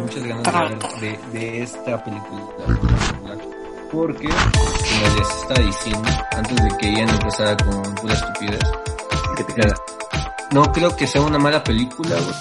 [0.00, 2.42] Muchas ganas de de, de esta película.
[3.90, 8.60] Porque como les estaba diciendo antes de que Ian empezara con pura estupidez
[9.36, 9.74] que te queda
[10.52, 12.34] no creo que sea una mala película güey.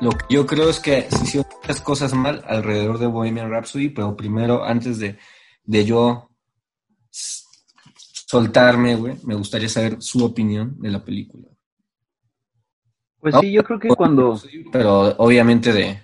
[0.00, 3.88] lo que yo creo es que se hicieron muchas cosas mal alrededor de Bohemian Rhapsody
[3.88, 5.18] pero primero antes de,
[5.64, 6.30] de yo
[7.10, 11.48] soltarme güey me gustaría saber su opinión de la película
[13.24, 14.38] Pues sí, yo creo que cuando,
[14.70, 15.98] pero obviamente de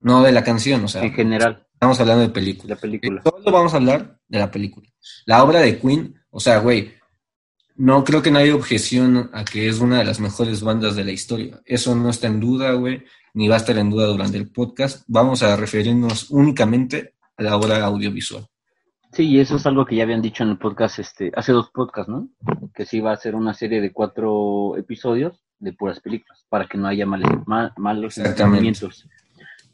[0.00, 2.74] no de la canción o sea en general, Estamos hablando de película.
[2.74, 3.22] la película.
[3.22, 4.86] Solo vamos a hablar de la película.
[5.24, 6.92] La obra de Queen, o sea, güey,
[7.76, 11.04] no creo que no haya objeción a que es una de las mejores bandas de
[11.04, 11.62] la historia.
[11.64, 15.04] Eso no está en duda, güey, ni va a estar en duda durante el podcast.
[15.08, 18.46] Vamos a referirnos únicamente a la obra audiovisual.
[19.14, 21.70] Sí, y eso es algo que ya habían dicho en el podcast, este, hace dos
[21.70, 22.28] podcasts, ¿no?
[22.74, 26.76] Que sí va a ser una serie de cuatro episodios de puras películas, para que
[26.78, 27.28] no haya males,
[27.76, 28.16] malos
[28.52, 29.08] entendimientos.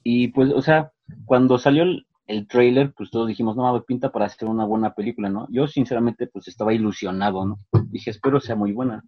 [0.02, 0.92] Y pues, o sea,
[1.24, 5.28] cuando salió el, el trailer, pues todos dijimos, no, pinta para hacer una buena película,
[5.28, 5.46] ¿no?
[5.50, 7.58] Yo sinceramente, pues estaba ilusionado, ¿no?
[7.86, 9.02] Dije, espero sea muy buena.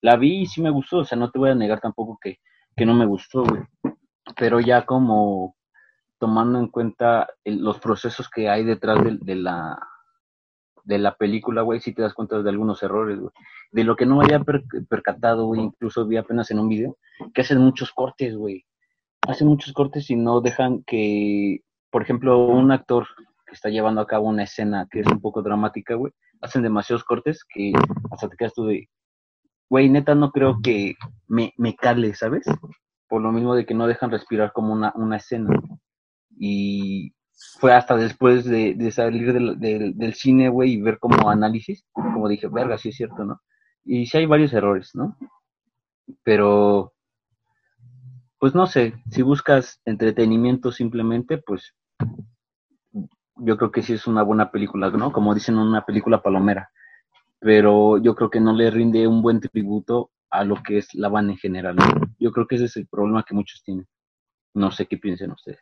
[0.00, 2.38] La vi y sí me gustó, o sea, no te voy a negar tampoco que,
[2.76, 3.62] que no me gustó, güey.
[4.36, 5.56] Pero ya como
[6.18, 9.78] tomando en cuenta el- los procesos que hay detrás de, de la
[10.84, 13.30] de la película, güey, sí te das cuenta de algunos errores, güey.
[13.72, 16.98] De lo que no me había per- percatado, incluso vi apenas en un video,
[17.34, 18.64] que hacen muchos cortes, güey.
[19.26, 23.06] Hacen muchos cortes y no dejan que, por ejemplo, un actor
[23.46, 27.04] que está llevando a cabo una escena que es un poco dramática, güey, hacen demasiados
[27.04, 27.72] cortes que
[28.10, 28.88] hasta te quedas tú de,
[29.70, 30.94] güey, neta no creo que
[31.28, 32.44] me, me cale, ¿sabes?
[33.08, 35.50] Por lo mismo de que no dejan respirar como una, una escena.
[36.38, 37.12] Y
[37.58, 41.84] fue hasta después de, de salir del, del, del cine, güey, y ver como análisis,
[41.92, 43.40] como dije, verga, sí es cierto, ¿no?
[43.84, 45.16] Y sí hay varios errores, ¿no?
[46.22, 46.92] Pero,
[48.38, 51.74] pues no sé, si buscas entretenimiento simplemente, pues
[53.36, 55.12] yo creo que sí es una buena película, ¿no?
[55.12, 56.70] Como dicen, una película palomera.
[57.40, 61.08] Pero yo creo que no le rinde un buen tributo a lo que es la
[61.08, 61.76] banda en general.
[61.76, 61.84] ¿no?
[62.18, 63.86] Yo creo que ese es el problema que muchos tienen.
[64.54, 65.60] No sé qué piensen ustedes.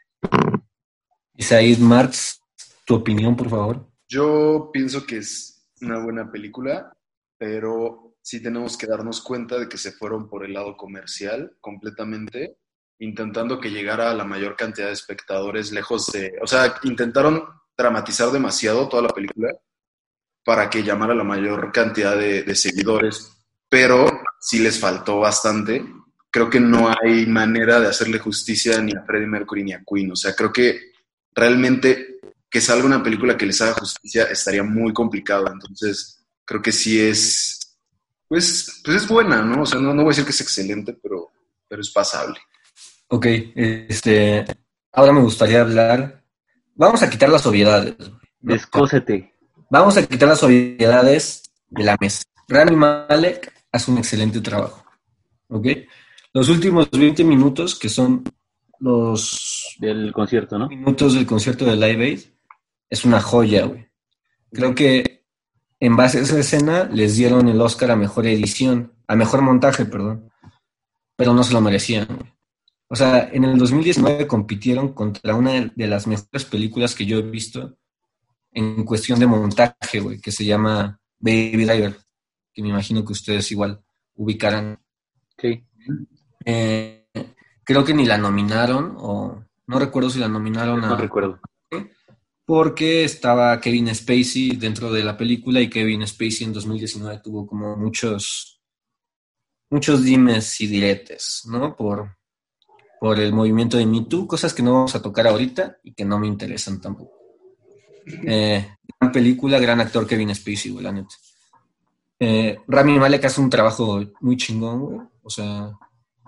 [1.34, 2.42] Isaid Marx,
[2.84, 3.86] tu opinión, por favor.
[4.08, 6.94] Yo pienso que es una buena película,
[7.38, 12.56] pero sí tenemos que darnos cuenta de que se fueron por el lado comercial completamente,
[12.98, 16.34] intentando que llegara a la mayor cantidad de espectadores lejos de...
[16.42, 17.44] O sea, intentaron
[17.76, 19.48] dramatizar demasiado toda la película
[20.44, 23.32] para que llamara a la mayor cantidad de, seguidores,
[23.68, 24.06] pero
[24.40, 25.84] sí les faltó bastante.
[26.30, 30.12] Creo que no hay manera de hacerle justicia ni a Freddie Mercury ni a Queen.
[30.12, 30.92] O sea, creo que
[31.34, 32.20] realmente
[32.50, 35.46] que salga una película que les haga justicia estaría muy complicado.
[35.52, 37.59] Entonces, creo que sí es,
[38.30, 39.62] pues, pues es buena, ¿no?
[39.62, 41.32] O sea, no, no voy a decir que es excelente, pero,
[41.66, 42.38] pero es pasable.
[43.08, 43.26] Ok,
[43.56, 44.44] este,
[44.92, 46.22] ahora me gustaría hablar.
[46.76, 47.96] Vamos a quitar las obviedades.
[47.98, 48.20] güey.
[48.38, 49.34] Descósete.
[49.68, 52.22] Vamos a quitar las obviedades de la mesa.
[52.46, 54.84] Rami Malek hace un excelente trabajo.
[55.48, 55.66] ¿Ok?
[56.32, 58.22] Los últimos 20 minutos, que son
[58.78, 60.68] los Del concierto, ¿no?
[60.68, 62.20] minutos del concierto de Live Aid,
[62.88, 63.88] es una joya, güey.
[64.52, 65.09] Creo que
[65.80, 69.86] en base a esa escena les dieron el Oscar a mejor edición, a mejor montaje,
[69.86, 70.30] perdón.
[71.16, 72.06] Pero no se lo merecían.
[72.88, 77.22] O sea, en el 2019 compitieron contra una de las mejores películas que yo he
[77.22, 77.76] visto
[78.52, 81.96] en cuestión de montaje, güey, que se llama Baby Driver,
[82.52, 83.80] que me imagino que ustedes igual
[84.14, 84.78] ubicarán.
[85.38, 85.64] Sí.
[86.44, 87.06] Eh,
[87.64, 91.38] creo que ni la nominaron, o no recuerdo si la nominaron No a, recuerdo.
[92.50, 97.76] Porque estaba Kevin Spacey dentro de la película y Kevin Spacey en 2019 tuvo como
[97.76, 98.60] muchos
[99.70, 101.76] muchos dimes y diretes, ¿no?
[101.76, 102.16] Por,
[102.98, 106.04] por el movimiento de Me Too, cosas que no vamos a tocar ahorita y que
[106.04, 107.12] no me interesan tampoco.
[108.26, 108.66] Eh,
[108.98, 111.14] gran película, gran actor Kevin Spacey, güey, la neta.
[112.18, 114.98] Eh, Rami Malek hace un trabajo muy chingón, güey.
[115.22, 115.70] O sea,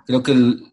[0.07, 0.72] creo que el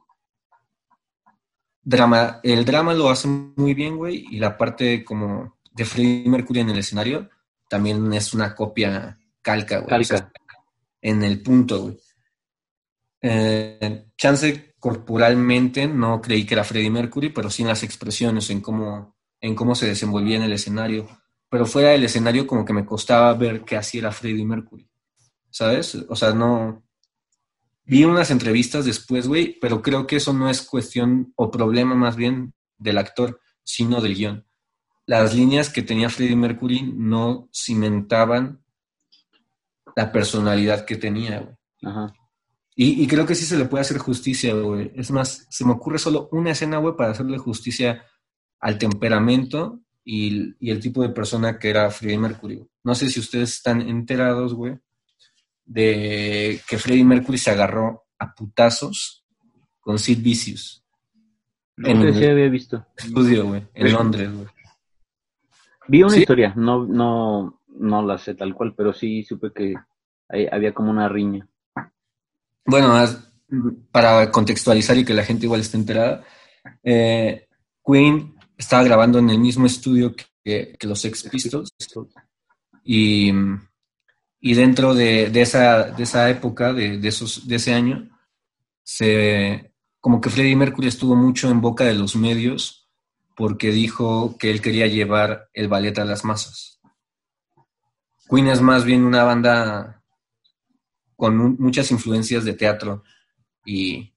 [1.81, 6.59] drama, el drama lo hace muy bien, güey, y la parte como de Freddie Mercury
[6.61, 7.29] en el escenario
[7.69, 10.01] también es una copia calca, güey.
[10.01, 10.63] o sea, Calca.
[11.01, 11.99] en el punto, güey.
[13.21, 18.61] eh, chance corporalmente no creí que era Freddie Mercury, pero sí en las expresiones, en
[18.61, 21.07] cómo, en cómo se desenvolvía en el escenario.
[21.49, 24.87] Pero fuera del escenario como que me costaba ver que así era Freddie Mercury.
[25.49, 25.95] ¿Sabes?
[26.07, 26.83] O sea, no...
[27.89, 32.15] Vi unas entrevistas después, güey, pero creo que eso no es cuestión o problema más
[32.15, 34.45] bien del actor, sino del guion.
[35.07, 38.63] Las líneas que tenía Freddie Mercury no cimentaban
[39.95, 41.55] la personalidad que tenía, güey.
[41.83, 42.13] Ajá.
[42.75, 44.91] Y, y creo que sí se le puede hacer justicia, güey.
[44.93, 48.05] Es más, se me ocurre solo una escena, güey, para hacerle justicia
[48.59, 52.63] al temperamento y, y el tipo de persona que era Freddie Mercury.
[52.83, 54.77] No sé si ustedes están enterados, güey,
[55.69, 59.23] de que Freddie Mercury se agarró a putazos
[59.79, 60.83] con Sid Vicious.
[61.77, 62.85] En Creo que sí el había visto.
[62.97, 64.47] estudio, güey, en Londres, güey.
[65.87, 66.21] Vi una Sí.
[66.21, 69.75] historia, no, no, no la sé tal cual, pero sí supe que
[70.51, 71.47] había como una riña.
[72.65, 72.93] Bueno,
[73.91, 76.23] para contextualizar y que la gente igual esté enterada,
[76.83, 77.47] eh,
[77.85, 80.13] Queen estaba grabando en el mismo estudio
[80.43, 81.69] que, que los Sex Pistols
[82.83, 83.31] y,
[84.41, 88.09] y dentro de, de esa, de esa época, de, de esos, de ese año,
[88.83, 92.89] se, como que Freddie Mercury estuvo mucho en boca de los medios
[93.35, 96.79] porque dijo que él quería llevar el ballet a las masas.
[98.29, 100.03] Queen es más bien una banda
[101.15, 103.03] con mu- muchas influencias de teatro
[103.65, 104.13] y,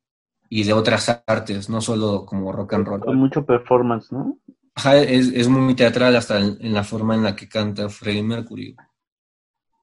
[0.48, 3.16] y de otras artes, no solo como rock and Con roll.
[3.16, 4.38] mucho performance, ¿no?
[4.74, 8.22] Ajá, es, es muy teatral hasta en, en la forma en la que canta Freddie
[8.22, 8.76] Mercury.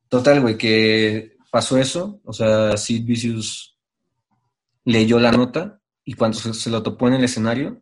[0.09, 3.77] Total, güey, que pasó eso, o sea, Sid Vicious
[4.85, 7.81] leyó la nota y cuando se, se lo topó en el escenario,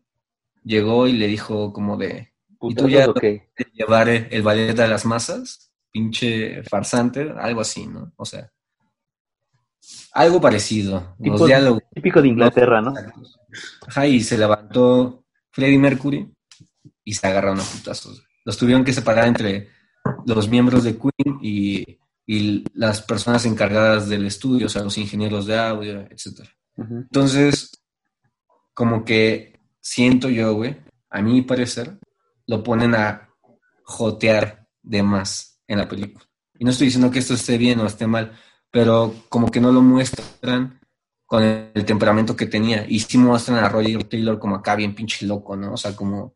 [0.63, 3.49] llegó y le dijo como de, ¿Y tú ya- o qué?
[3.73, 8.11] llevar el ballet a las masas, pinche farsante, algo así, ¿no?
[8.17, 8.51] O sea,
[10.13, 11.15] algo parecido.
[11.19, 11.83] Los Tipo- diálogos.
[11.93, 12.93] Típico de Inglaterra, ¿no?
[13.87, 16.27] Ajá, y se levantó Freddie Mercury
[17.03, 18.23] y se agarraron a putazos.
[18.43, 19.69] Los tuvieron que separar entre
[20.25, 21.96] los miembros de Queen y,
[22.29, 26.49] y las personas encargadas del estudio, o sea, los ingenieros de audio, etcétera.
[26.75, 26.97] Ujú.
[26.97, 27.71] Entonces,
[28.73, 30.77] como que siento yo, güey,
[31.09, 31.97] a mi parecer,
[32.45, 33.29] lo ponen a
[33.83, 36.25] jotear de más en la película.
[36.59, 38.33] Y no estoy diciendo que esto esté bien o esté mal,
[38.69, 40.81] pero como que no lo muestran
[41.25, 42.85] con el, el temperamento que tenía.
[42.87, 45.73] Y sí muestran a Roger Taylor como acá bien pinche loco, ¿no?
[45.73, 46.35] O sea, como,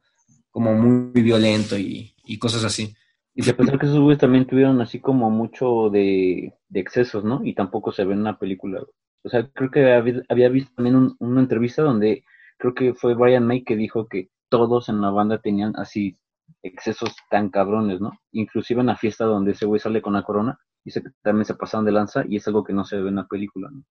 [0.50, 2.96] como muy violento y, y cosas así.
[3.34, 7.42] Y a pesar que esos güeyes también tuvieron así como mucho de, de excesos, ¿no?
[7.46, 8.84] Y tampoco se ve en una película.
[9.24, 12.24] O sea, creo que había, había visto también un- una entrevista donde
[12.58, 16.18] creo que fue Brian May que dijo que todos en la banda tenían así
[16.64, 18.12] excesos tan cabrones, ¿no?
[18.34, 21.56] Inclusive en la fiesta donde ese güey sale con la corona, dice que también se
[21.56, 23.84] pasaron de lanza y es algo que no se ve en la película, ¿no?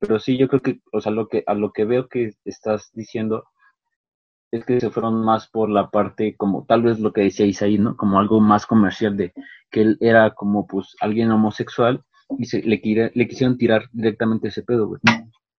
[0.00, 2.90] Pero sí, yo creo que, o sea, lo que, a lo que veo que estás
[2.94, 3.44] diciendo
[4.50, 7.78] es que se fueron más por la parte como tal vez lo que decíais ahí,
[7.78, 7.96] ¿no?
[7.96, 9.32] Como algo más comercial de
[9.70, 12.04] que él era como pues alguien homosexual
[12.38, 12.80] y se, le,
[13.14, 15.00] le quisieron tirar directamente ese pedo, güey.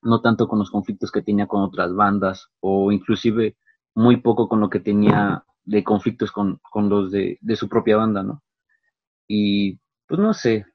[0.01, 3.55] No tanto con los conflictos que tenía con otras bandas o inclusive
[3.95, 7.97] muy poco con lo que tenía de conflictos con, con los de, de su propia
[7.97, 8.43] banda, ¿no?
[9.27, 10.65] Y pues no sé.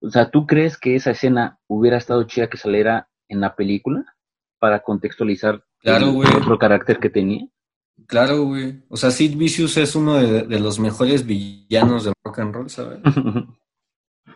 [0.00, 4.04] O sea, ¿tú crees que esa escena hubiera estado chida que saliera en la película
[4.58, 6.28] para contextualizar Claro, güey.
[6.34, 7.46] otro carácter que tenía?
[8.06, 8.82] Claro, güey.
[8.88, 12.70] O sea, Sid Vicious es uno de, de los mejores villanos de rock and roll,
[12.70, 13.00] ¿sabes?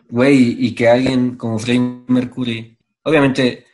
[0.09, 3.65] Güey, y que alguien como Freddie Mercury, obviamente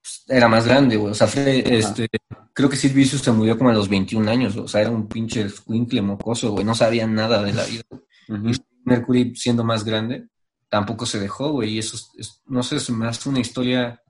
[0.00, 1.12] pues, era más grande, güey.
[1.12, 2.08] O sea, Fre- este,
[2.52, 5.06] creo que Sid Vicious se murió como a los 21 años, o sea, era un
[5.08, 6.64] pinche escuincle mocoso, güey.
[6.64, 7.82] No sabía nada de la vida.
[8.28, 8.52] Y
[8.84, 10.26] Mercury, siendo más grande,
[10.68, 11.74] tampoco se dejó, güey.
[11.74, 14.00] Y eso, es- es- no sé, me hace una historia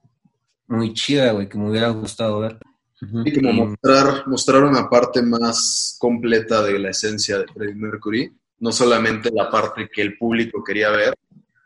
[0.68, 2.58] muy chida, güey, que me hubiera gustado ver.
[3.24, 8.70] Y como mostrar, mostrar una parte más completa de la esencia de Freddie Mercury, no
[8.70, 11.14] solamente la parte que el público quería ver,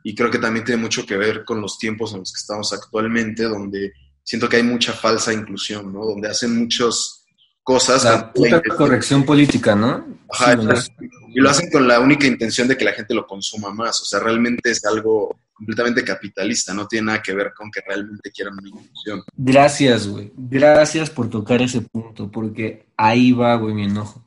[0.03, 2.73] y creo que también tiene mucho que ver con los tiempos en los que estamos
[2.73, 6.05] actualmente, donde siento que hay mucha falsa inclusión, ¿no?
[6.05, 7.27] Donde hacen muchas
[7.63, 10.07] cosas La puta corrección política, ¿no?
[10.31, 10.91] Ajá, Sí,
[11.35, 14.01] y lo hacen con la única intención de que la gente lo consuma más.
[14.01, 18.31] O sea, realmente es algo completamente capitalista, no tiene nada que ver con que realmente
[18.31, 19.23] quieran una inclusión.
[19.37, 20.31] Gracias, güey.
[20.37, 24.25] Gracias por tocar ese punto, porque ahí va, güey, mi enojo.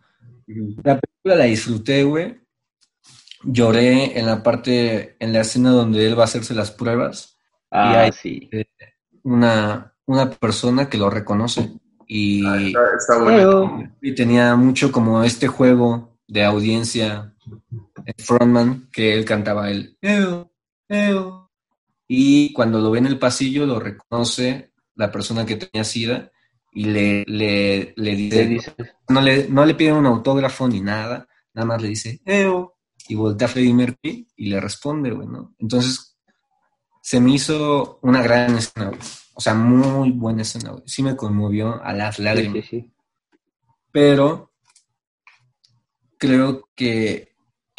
[0.83, 2.39] La película la disfruté, güey.
[3.43, 7.38] Lloré en la parte, en la escena donde él va a hacerse las pruebas.
[7.71, 8.50] Ah, hay- sí.
[9.24, 11.71] Una, una persona que lo reconoce
[12.07, 13.93] y, Está, está bueno.
[14.01, 17.33] y tenía mucho como este juego de audiencia,
[18.05, 19.98] el frontman, que él cantaba el
[22.08, 26.31] y cuando lo ve en el pasillo lo reconoce la persona que tenía SIDA
[26.72, 28.75] y le, le, le dice,
[29.08, 32.75] no le, no le pide un autógrafo ni nada, nada más le dice, ¡Eo!
[33.08, 35.55] Y voltea a Freddie Mercury y le responde, güey, ¿no?
[35.58, 36.17] Entonces,
[37.01, 39.00] se me hizo una gran escena, güey.
[39.34, 40.84] O sea, muy buena escena, güey.
[40.86, 42.65] Sí me conmovió a las sí, lágrimas.
[42.65, 42.93] sí, sí.
[43.91, 44.51] Pero
[46.17, 47.28] creo que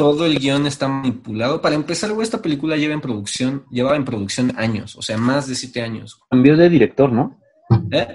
[0.05, 1.61] todo el guion está manipulado.
[1.61, 5.47] Para empezar, güey, esta película lleva en producción, llevaba en producción años, o sea, más
[5.47, 6.19] de siete años.
[6.31, 7.39] Cambió de director, ¿no?
[7.91, 8.09] ¿Eh?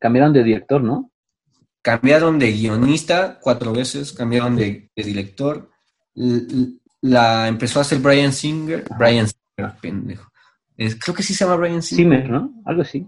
[0.00, 1.12] Cambiaron de director, ¿no?
[1.82, 5.70] Cambiaron de guionista cuatro veces, cambiaron de, de director.
[7.02, 8.84] La empezó a hacer Brian Singer.
[8.98, 10.28] Brian Singer, pendejo.
[10.76, 12.04] Es- creo que sí se llama Brian Singer.
[12.22, 12.52] Zimmer, ¿no?
[12.64, 13.06] Algo así.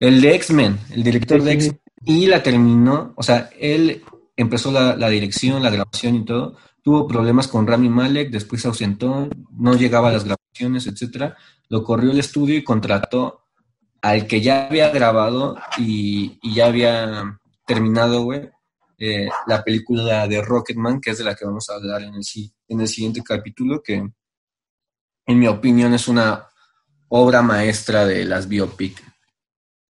[0.00, 1.80] El de X-Men, el director Sí, de sí, X-Men.
[2.04, 4.02] Y la terminó, o sea, él
[4.36, 6.56] empezó la, la dirección, la grabación y todo.
[6.82, 11.36] Tuvo problemas con Rami Malek, después se ausentó, no llegaba a las grabaciones, etcétera.
[11.68, 13.42] Lo corrió el estudio y contrató
[14.00, 18.50] al que ya había grabado y, y ya había terminado, güey,
[18.98, 22.22] eh, la película de Rocketman, que es de la que vamos a hablar en el,
[22.68, 26.46] en el siguiente capítulo, que en mi opinión es una
[27.08, 29.02] obra maestra de las biopic.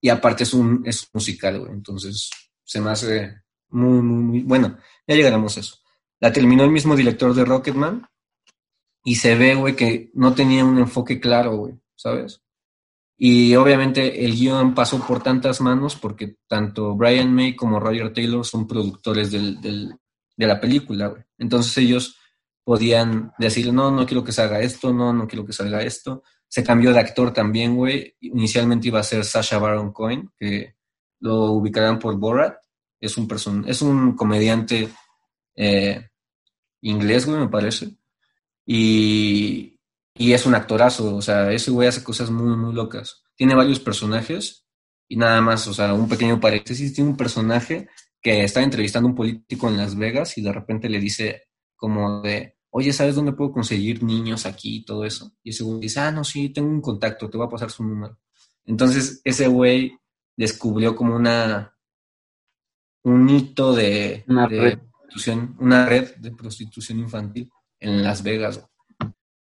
[0.01, 1.73] Y aparte es un es musical, güey.
[1.73, 2.31] Entonces
[2.65, 4.43] se me hace muy, muy, muy...
[4.45, 5.82] Bueno, ya llegaremos a eso.
[6.23, 8.07] La terminó el mismo director de Rocketman
[9.03, 12.41] y se ve, güey, que no tenía un enfoque claro, güey, ¿sabes?
[13.19, 18.47] Y obviamente el guion pasó por tantas manos porque tanto Brian May como Roger Taylor
[18.47, 21.25] son productores del, de la película, güey.
[21.39, 22.17] Entonces ellos
[22.63, 26.23] podían decir, no, no quiero que se haga esto, no, no quiero que salga esto.
[26.47, 28.15] Se cambió de actor también, güey.
[28.21, 30.77] Inicialmente iba a ser Sasha Baron Cohen, que
[31.19, 32.59] lo ubicarán por Borat.
[33.01, 34.89] Es un, person es un comediante
[35.57, 36.11] eh,
[36.83, 37.97] inglés, güey, me parece.
[38.67, 39.81] Y,
[40.15, 43.25] y es un actorazo, o sea, ese güey hace cosas muy, muy locas.
[43.35, 44.67] Tiene varios personajes
[45.09, 47.89] y nada más, o sea, un pequeño paréntesis, tiene un personaje
[48.21, 51.43] que está entrevistando a un político en Las Vegas y de repente le dice
[51.77, 55.33] como de, oye, ¿sabes dónde puedo conseguir niños aquí y todo eso?
[55.43, 57.83] Y ese güey dice, ah, no, sí, tengo un contacto, te voy a pasar su
[57.85, 58.19] número.
[58.65, 59.99] Entonces, ese güey
[60.37, 61.77] descubrió como una,
[63.03, 64.79] un hito de, Una de red.
[65.13, 67.51] Prostitución, una red de prostitución infantil
[67.81, 68.65] en Las Vegas,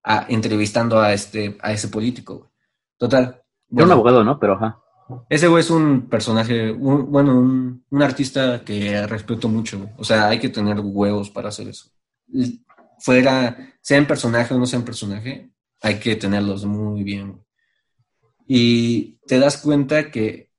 [0.03, 2.49] a- entrevistando a este, a ese político, güey.
[2.97, 3.23] Total.
[3.23, 4.39] Era un bueno, abogado, ¿no?
[4.39, 4.79] Pero ajá.
[5.29, 9.89] ese güey es un personaje, un- bueno, un, un artista que respeto mucho, güey.
[9.97, 11.89] O sea, hay que tener huevos para hacer eso.
[12.99, 17.31] Fuera, sea en personaje o no sea en personaje, hay que tenerlos muy bien.
[17.33, 17.43] güey.
[18.47, 20.49] Y te das cuenta que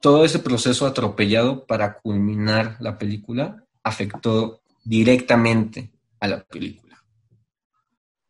[0.00, 7.04] todo ese proceso atropellado para culminar la película afectó directamente a la película.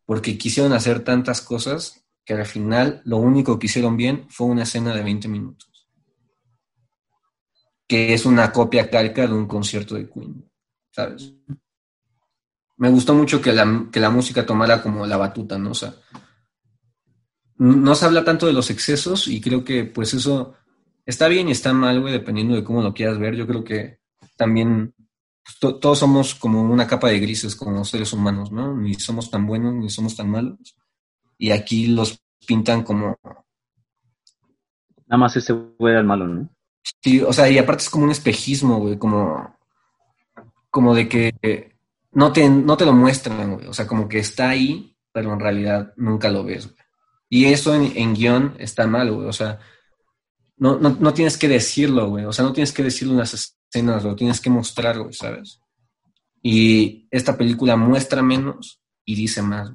[0.05, 4.63] Porque quisieron hacer tantas cosas que al final lo único que hicieron bien fue una
[4.63, 5.87] escena de 20 minutos.
[7.87, 10.47] Que es una copia calca de un concierto de Queen,
[10.91, 11.33] ¿sabes?
[12.77, 15.71] Me gustó mucho que la, que la música tomara como la batuta, ¿no?
[15.71, 15.95] O sea,
[17.57, 20.53] no se habla tanto de los excesos y creo que pues eso
[21.03, 23.35] está bien y está mal, güey, dependiendo de cómo lo quieras ver.
[23.35, 24.01] Yo creo que
[24.35, 24.93] también
[25.47, 28.75] pues, to- todos somos como una capa de grises como seres humanos, ¿no?
[28.75, 30.75] Ni somos tan buenos ni somos tan malos.
[31.37, 33.17] Y aquí los pintan como
[35.07, 36.49] Nada más ese güey era el malo, ¿no?
[37.01, 39.55] Sí, o sea, y aparte es como un espejismo, güey, como,
[40.69, 41.75] como de que
[42.11, 43.67] no te, no te lo muestran, güey.
[43.67, 46.77] O sea, como que está ahí, pero en realidad nunca lo ves, güey.
[47.29, 49.27] Y eso en, en guion está mal, güey.
[49.27, 49.59] O sea,
[50.57, 52.25] no, no, no tienes que decirlo, güey.
[52.25, 55.59] O sea, no tienes que decirlo en las escenas, lo tienes que mostrar, güey, ¿sabes?
[56.41, 59.71] Y esta película muestra menos y dice más.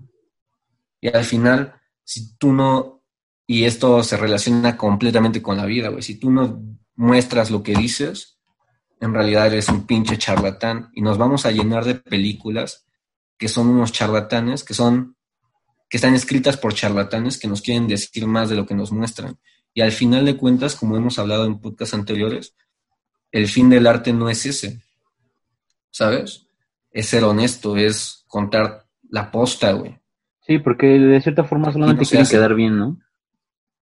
[1.00, 3.02] Y al final, si tú no
[3.46, 6.02] y esto se relaciona completamente con la vida, güey.
[6.02, 6.62] Si tú no
[6.96, 8.38] muestras lo que dices,
[9.00, 10.90] en realidad eres un pinche charlatán.
[10.94, 12.86] Y nos vamos a llenar de películas
[13.36, 15.16] que son unos charlatanes, que son,
[15.90, 19.38] que están escritas por charlatanes que nos quieren decir más de lo que nos muestran.
[19.74, 22.54] Y al final de cuentas, como hemos hablado en podcasts anteriores,
[23.32, 24.80] el fin del arte no es ese.
[25.90, 26.46] ¿Sabes?
[26.90, 29.98] Es ser honesto, es contar la posta, güey.
[30.46, 32.36] Sí, porque de cierta forma solamente no quieren hace.
[32.36, 32.98] quedar bien, ¿no?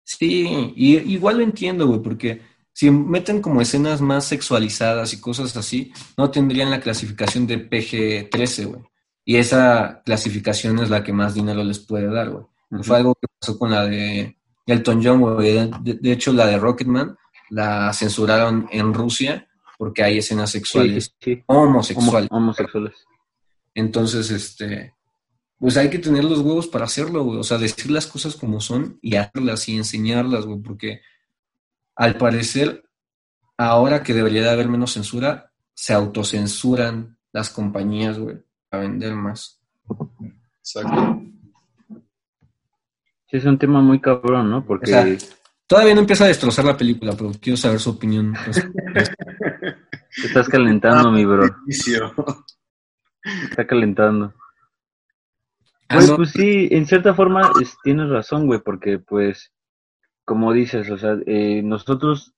[0.04, 2.42] Sí, y igual lo entiendo, güey, porque
[2.72, 8.66] si meten como escenas más sexualizadas y cosas así, no tendrían la clasificación de PG-13,
[8.66, 8.82] güey.
[9.24, 12.44] Y esa clasificación es la que más dinero les puede dar, güey.
[12.82, 15.68] Fue algo que pasó con la de Elton John, güey.
[15.82, 17.16] De, de hecho, la de Rocketman
[17.50, 19.46] la censuraron en Rusia
[19.78, 21.42] porque hay escenas Sí, sexuales sí, sí.
[21.46, 22.30] homosexuales.
[22.30, 22.94] Homo- homosexuales.
[23.74, 24.94] Entonces, este,
[25.58, 27.38] pues hay que tener los huevos para hacerlo, güey.
[27.38, 31.00] O sea, decir las cosas como son y hacerlas y enseñarlas, güey, porque
[31.96, 32.84] al parecer,
[33.56, 38.36] ahora que debería de haber menos censura, se autocensuran las compañías, güey,
[38.70, 39.60] a vender más.
[40.58, 41.22] Exacto.
[43.30, 44.64] Sí, es un tema muy cabrón, ¿no?
[44.66, 44.90] Porque...
[44.92, 45.16] O sea,
[45.70, 48.34] todavía no empieza a destrozar la película, pero quiero saber su opinión.
[48.44, 48.68] pues.
[50.20, 51.44] Te estás calentando, mi bro.
[53.48, 54.34] Está calentando.
[55.88, 59.52] Ah, Güey, no, pues sí, en cierta forma es- tienes razón, güey, porque pues,
[60.24, 62.34] como dices, o sea, eh, nosotros,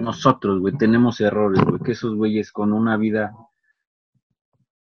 [0.00, 3.32] nosotros, güey, tenemos errores, güey, que esos güeyes con una vida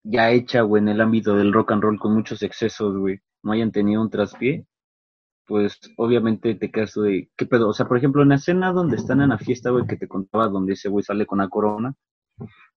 [0.03, 3.51] ya hecha, güey, en el ámbito del rock and roll con muchos excesos, güey, no
[3.51, 4.65] hayan tenido un traspié,
[5.45, 7.69] pues obviamente te quedas tú de, ¿qué pedo?
[7.69, 10.07] O sea, por ejemplo, en la escena donde están en la fiesta, güey, que te
[10.07, 11.93] contaba, donde ese güey sale con la corona,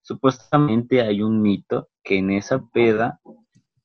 [0.02, 3.20] supuestamente hay un mito que en esa peda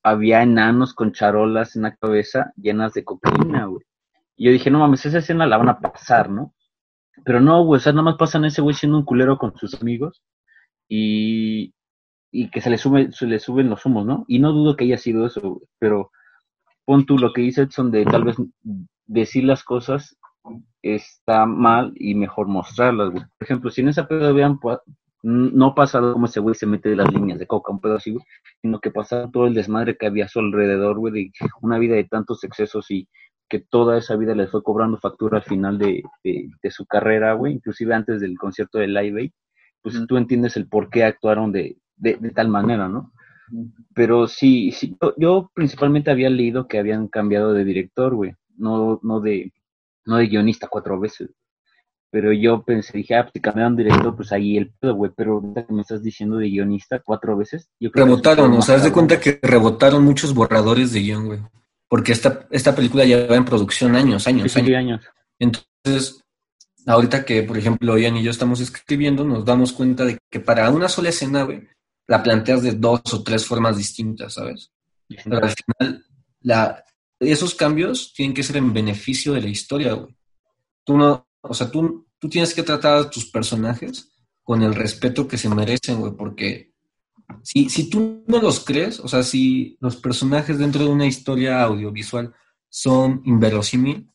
[0.02, 3.84] había enanos con charolas en la cabeza llenas de cocaína, güey.
[4.36, 6.54] Y yo dije, no mames, esa escena la van a pasar, ¿no?
[7.24, 9.80] Pero no, güey, o sea, nada más pasan ese güey siendo un culero con sus
[9.80, 10.22] amigos
[10.88, 11.74] y,
[12.32, 14.24] y que se le, se le suben los humos, ¿no?
[14.28, 16.10] Y no dudo que haya sido eso, güey, pero
[16.84, 18.36] pon tú lo que dice Edson de tal vez
[19.06, 20.16] decir las cosas
[20.82, 23.24] está mal y mejor mostrarlas, güey.
[23.38, 24.58] Por ejemplo, si en esa pedo vean,
[25.22, 28.12] no pasado como ese güey se mete de las líneas de coca, un pedo así,
[28.12, 28.24] güey,
[28.62, 31.96] sino que pasaba todo el desmadre que había a su alrededor, güey, de una vida
[31.96, 33.08] de tantos excesos y
[33.48, 37.34] que toda esa vida les fue cobrando factura al final de, de, de su carrera,
[37.34, 39.32] güey, inclusive antes del concierto de Live Aid,
[39.82, 43.12] pues tú entiendes el por qué actuaron de, de, de tal manera, ¿no?
[43.94, 49.00] Pero sí, sí yo, yo principalmente había leído que habían cambiado de director, güey, no,
[49.02, 49.52] no de,
[50.06, 51.30] no de guionista cuatro veces.
[52.12, 55.12] Pero yo pensé, dije, ah, pues si cambiaron de director, pues ahí el pedo, güey.
[55.16, 58.76] Pero ahorita que me estás diciendo de guionista cuatro veces, yo creo Rebotaron, o sea,
[58.76, 61.38] haz de cuenta que rebotaron muchos borradores de guion, güey.
[61.88, 64.76] Porque esta, esta película lleva en producción años, años, Sí, años.
[64.76, 65.04] años.
[65.38, 66.24] Entonces,
[66.86, 70.68] ahorita que, por ejemplo, Ian y yo estamos escribiendo, nos damos cuenta de que para
[70.70, 71.68] una sola escena, güey,
[72.10, 74.72] la planteas de dos o tres formas distintas, ¿sabes?
[75.06, 76.04] Pero al final,
[76.40, 76.84] la,
[77.20, 80.16] esos cambios tienen que ser en beneficio de la historia, güey.
[80.82, 84.10] Tú no, o sea, tú, tú tienes que tratar a tus personajes
[84.42, 86.72] con el respeto que se merecen, güey, porque
[87.44, 91.62] si, si tú no los crees, o sea, si los personajes dentro de una historia
[91.62, 92.34] audiovisual
[92.68, 94.10] son inverosímil,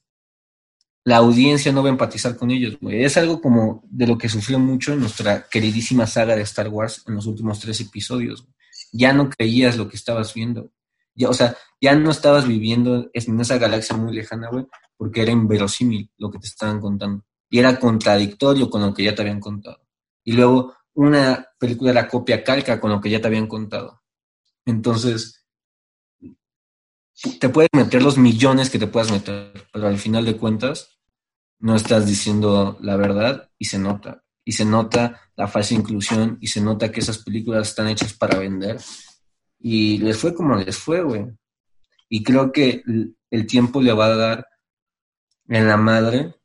[1.06, 3.04] la audiencia no va a empatizar con ellos, güey.
[3.04, 7.04] Es algo como de lo que sufrió mucho en nuestra queridísima saga de Star Wars
[7.08, 8.48] en los últimos tres episodios.
[8.92, 10.72] Ya no creías lo que estabas viendo.
[11.14, 14.66] Ya, o sea, ya no estabas viviendo en esa galaxia muy lejana, güey,
[14.98, 17.24] porque era inverosímil lo que te estaban contando.
[17.52, 19.86] Y era contradictorio con lo que ya te habían contado.
[20.24, 24.02] Y luego una película era copia calca con lo que ya te habían contado.
[24.66, 25.46] Entonces,
[27.40, 30.95] te puedes meter los millones que te puedas meter, pero al final de cuentas
[31.60, 34.24] no estás diciendo la verdad y se nota.
[34.44, 38.38] Y se nota la falsa inclusión y se nota que esas películas están hechas para
[38.38, 38.78] vender.
[39.60, 41.26] Y les fue como les fue, güey.
[42.10, 44.48] Y creo que el- tiempo le va a dar
[45.50, 46.36] en la madre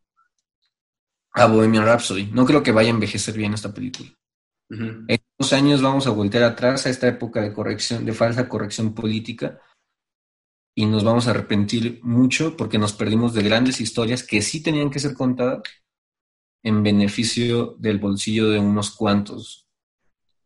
[1.32, 2.26] a Bohemian Rhapsody.
[2.32, 4.08] No creo que vaya a envejecer bien esta película.
[4.70, 8.94] En unos años vamos a voltear atrás a esta época de corrección, de falsa corrección
[8.94, 9.60] política,
[10.74, 14.90] y nos vamos a arrepentir mucho porque nos perdimos de grandes historias que sí tenían
[14.90, 15.62] que ser contadas
[16.62, 19.66] en beneficio del bolsillo de unos cuantos.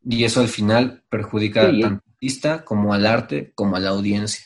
[0.02, 3.90] Y eso al final perjudica Sí, tanto al artista como al arte, como a la
[3.90, 4.44] audiencia.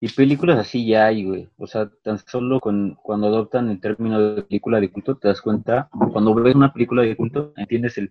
[0.00, 1.48] Y películas así ya hay, güey.
[1.56, 5.40] O sea, tan solo con, cuando adoptan el término de película de culto, te das
[5.40, 8.10] cuenta, cuando ves una película de culto, entiendes el,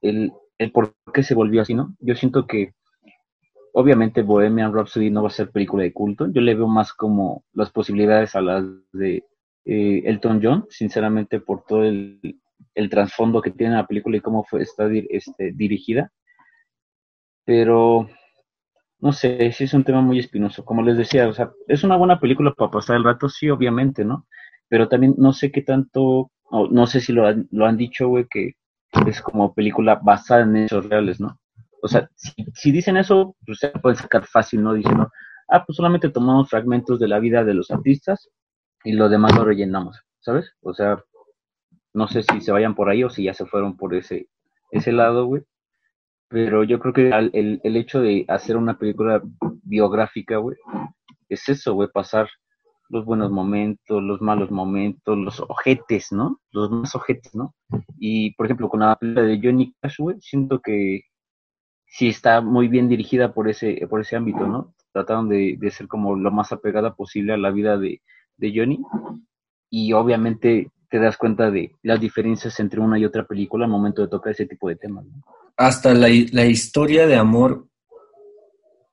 [0.00, 1.94] el, el por qué se volvió así, ¿no?
[2.00, 2.74] Yo siento que,
[3.76, 6.28] obviamente, Bohemian Rhapsody no va a ser película de culto.
[6.32, 9.22] Yo le veo más como las posibilidades a las de
[9.66, 12.40] eh, Elton John, sinceramente, por todo el,
[12.90, 16.10] trasfondo que tiene la película y cómo fue, está este, dirigida.
[17.44, 18.08] Pero
[18.98, 20.64] no sé, sí es un tema muy espinoso.
[20.64, 24.06] Como les decía, o sea, es una buena película para pasar el rato, sí, obviamente,
[24.06, 24.26] ¿no?
[24.68, 28.08] Pero también no sé qué tanto, o no sé si lo han, lo han dicho,
[28.08, 28.54] güey, que
[29.06, 31.38] es como película basada en hechos reales, ¿no?
[31.86, 34.74] O sea, si, dicen eso, pues se pueden sacar fácil, ¿no?
[34.74, 35.08] Diciendo,
[35.48, 38.28] ah, pues solamente tomamos fragmentos de la vida de los artistas
[38.82, 40.50] y lo demás lo rellenamos, ¿sabes?
[40.62, 41.00] O sea,
[41.94, 44.28] no sé si se vayan por ahí o si ya se fueron por ese,
[44.72, 45.44] ese lado, güey.
[46.26, 49.22] Pero yo creo que el, el hecho de hacer una película
[49.62, 50.56] biográfica, güey,
[51.28, 52.28] es eso, güey, pasar
[52.88, 56.40] los buenos momentos, los malos momentos, los ojetes, ¿no?
[56.50, 57.54] Los más ojetes, ¿no?
[57.96, 61.02] Y, por ejemplo, con la película de Johnny Cash, güey, siento que
[61.86, 64.74] sí está muy bien dirigida por ese, por ese ámbito, ¿no?
[64.96, 68.00] trataron de, de ser como lo más apegada posible a la vida de,
[68.38, 68.80] de Johnny.
[69.68, 74.00] Y obviamente te das cuenta de las diferencias entre una y otra película al momento
[74.00, 75.04] de tocar ese tipo de temas.
[75.04, 75.22] ¿no?
[75.56, 77.66] Hasta la, la historia de amor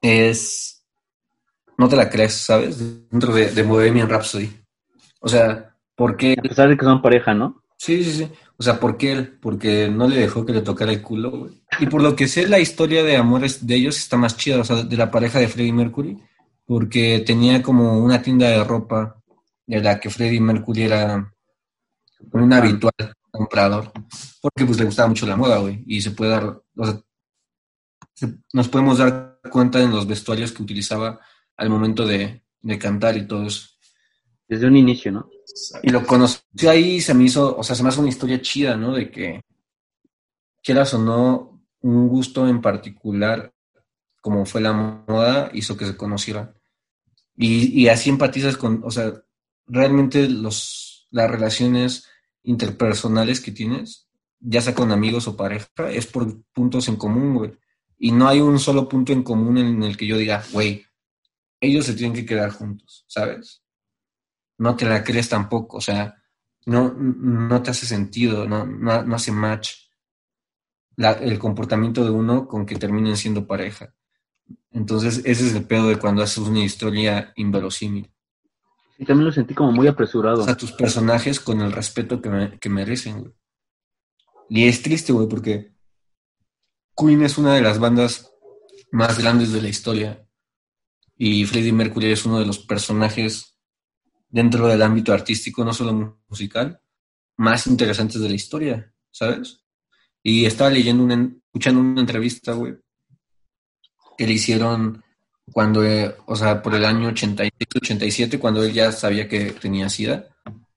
[0.01, 0.85] es...
[1.77, 3.09] No te la crees, ¿sabes?
[3.09, 4.49] Dentro de, de Bohemian Rhapsody.
[5.21, 6.35] O sea, ¿por qué?
[6.37, 7.62] A pesar de que son pareja, ¿no?
[7.83, 8.31] Sí, sí, sí.
[8.57, 9.37] O sea, ¿por qué él?
[9.41, 11.61] Porque no le dejó que le tocara el culo, güey.
[11.79, 14.63] Y por lo que sé, la historia de amores de ellos está más chida, o
[14.63, 16.17] sea, de la pareja de Freddie Mercury,
[16.65, 19.21] porque tenía como una tienda de ropa
[19.67, 21.33] de la que Freddie Mercury era
[22.31, 22.93] un habitual
[23.31, 23.91] comprador,
[24.41, 26.45] porque pues le gustaba mucho la moda, güey, y se puede dar,
[26.77, 27.01] o sea,
[28.13, 31.19] se- nos podemos dar cuenta en los vestuarios que utilizaba
[31.57, 33.67] al momento de, de cantar y todo eso.
[34.53, 35.31] Desde un inicio, ¿no?
[35.81, 38.39] Y lo conocí ahí y se me hizo, o sea, se me hace una historia
[38.39, 38.93] chida, ¿no?
[38.93, 39.41] De que,
[40.61, 43.51] quieras o no, un gusto en particular,
[44.21, 46.53] como fue la moda, hizo que se conocieran.
[47.35, 49.11] Y, y así empatizas con, o sea,
[49.65, 52.07] realmente los, las relaciones
[52.43, 54.07] interpersonales que tienes,
[54.39, 57.57] ya sea con amigos o pareja, es por puntos en común, güey.
[57.97, 60.85] Y no hay un solo punto en común en el que yo diga, güey,
[61.59, 63.62] ellos se tienen que quedar juntos, ¿sabes?
[64.57, 66.15] No te la crees tampoco, o sea,
[66.65, 69.71] no, no te hace sentido, no, no, no hace match
[70.95, 73.93] la- el comportamiento de uno con que terminen siendo pareja.
[74.71, 78.11] Entonces, ese es el pedo de cuando haces una historia inverosímil.
[78.97, 80.41] Y también lo sentí como muy apresurado.
[80.41, 83.33] O sea, tus personajes con el respeto que, me- que merecen, güey.
[84.49, 85.73] Y es triste, güey, porque
[86.95, 88.31] Queen es una de las bandas
[88.91, 90.27] más grandes de la historia.
[91.17, 93.52] Y Freddie Mercury es uno de los personajes
[94.33, 96.81] dentro del ámbito artístico, no solo musical,
[97.37, 99.63] más interesantes de la historia, ¿sabes?
[100.23, 102.73] Y estaba leyendo, una, escuchando una entrevista, güey,
[104.17, 105.03] que le hicieron
[105.51, 110.27] cuando, eh, o sea, por el año 86-87, cuando él ya sabía que tenía SIDA,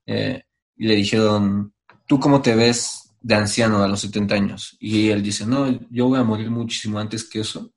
[0.04, 0.42] eh,
[0.76, 1.72] y le dijeron,
[2.06, 4.76] ¿tú cómo te ves de anciano a los 70 años?
[4.78, 7.72] Y él dice, no, yo voy a morir muchísimo antes que eso,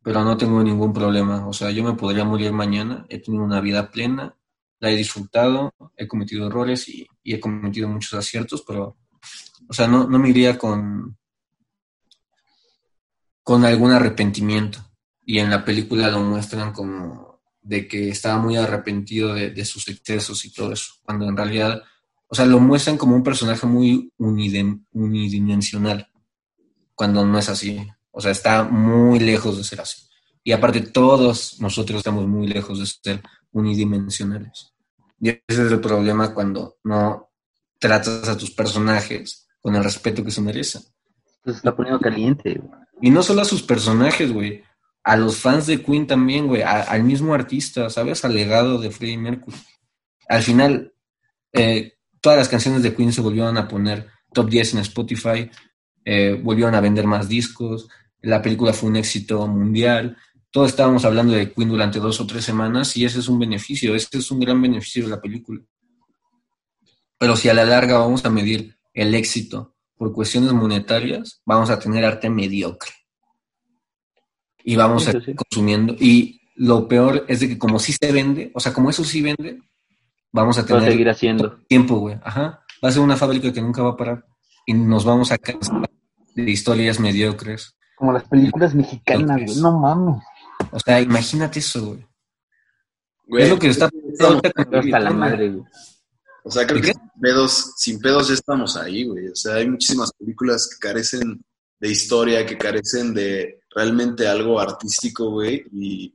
[0.00, 3.60] pero no tengo ningún problema, o sea, yo me podría morir mañana, he tenido una
[3.60, 4.37] vida plena,
[4.80, 8.96] la he disfrutado, he cometido errores y, he cometido muchos aciertos, pero,
[9.68, 11.18] o sea, no, me iría con,
[13.42, 14.78] con algún arrepentimiento.
[15.24, 20.44] Y en la película lo muestran como de que estaba muy arrepentido de, sus excesos
[20.46, 21.82] y todo eso, cuando en realidad,
[22.28, 26.08] o sea, lo muestran como un personaje muy unidimensional,
[26.94, 27.86] cuando no es así.
[28.10, 30.08] O sea, está muy lejos de ser así.
[30.42, 34.72] Y aparte todos nosotros estamos muy lejos de ser unidimensionales.
[35.20, 37.30] Y ese es el problema cuando no
[37.78, 40.82] tratas a tus personajes con el respeto que se merecen.
[41.44, 42.54] Se está poniendo caliente.
[42.54, 42.78] güey.
[43.00, 44.62] Y no solo a sus personajes, güey.
[45.04, 46.62] A los fans de Queen también, güey.
[46.62, 48.24] a- al mismo artista, ¿sabes?
[48.24, 49.56] Al legado de Freddie Mercury.
[50.28, 50.92] Al final,
[51.52, 55.50] eh, todas las canciones de Queen se volvieron a poner top 10 en Spotify.
[56.10, 57.86] eh, volvieron a vender más discos.
[58.22, 60.16] La película fue un éxito mundial.
[60.50, 63.94] Todos estábamos hablando de Queen durante dos o tres semanas y ese es un beneficio.
[63.94, 65.60] Ese es un gran beneficio de la película.
[67.18, 71.78] Pero si a la larga vamos a medir el éxito por cuestiones monetarias, vamos a
[71.78, 72.90] tener arte mediocre.
[74.64, 75.34] Y vamos a Eso ir sí.
[75.34, 75.94] consumiendo.
[75.98, 79.20] Y lo peor es de que como sí se vende, o sea, como eso sí
[79.22, 79.60] vende,
[80.32, 81.58] vamos a Se va a tener seguir haciendo.
[81.68, 82.16] tiempo, güey.
[82.22, 82.64] Ajá.
[82.82, 84.24] Va a ser una fábrica que nunca va a parar.
[84.66, 85.90] Y nos vamos a cansar
[86.34, 87.74] de historias mediocres.
[87.96, 89.56] Como las películas mexicanas, güey.
[89.60, 90.22] No mames.
[90.70, 92.06] O sea, imagínate eso, güey.
[93.26, 95.64] Güey, Es lo que está pasando hasta la madre, güey.
[96.44, 99.28] O sea, creo ¿De que sin pedos, sin pedos ya estamos ahí, güey.
[99.28, 101.44] O sea, hay muchísimas películas que carecen
[101.78, 105.64] de historia, que carecen de realmente algo artístico, güey.
[105.72, 106.14] Y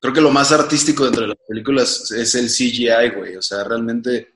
[0.00, 3.36] creo que lo más artístico dentro de las películas es el CGI, güey.
[3.36, 4.33] O sea, realmente,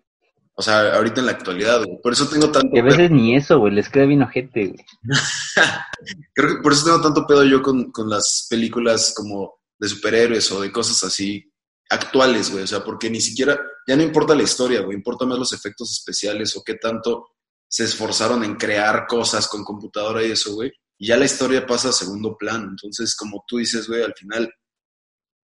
[0.58, 2.00] o sea, ahorita en la actualidad, güey.
[2.02, 3.72] Por eso tengo tanto Que a veces ni eso, güey.
[3.72, 4.84] Les queda bien ojete, güey.
[6.34, 10.50] Creo que por eso tengo tanto pedo yo con, con las películas como de superhéroes
[10.50, 11.48] o de cosas así
[11.88, 12.64] actuales, güey.
[12.64, 14.96] O sea, porque ni siquiera, ya no importa la historia, güey.
[14.96, 17.28] Importa más los efectos especiales o qué tanto
[17.68, 20.72] se esforzaron en crear cosas con computadora y eso, güey.
[20.98, 22.70] Y ya la historia pasa a segundo plano.
[22.70, 24.52] Entonces, como tú dices, güey, al final,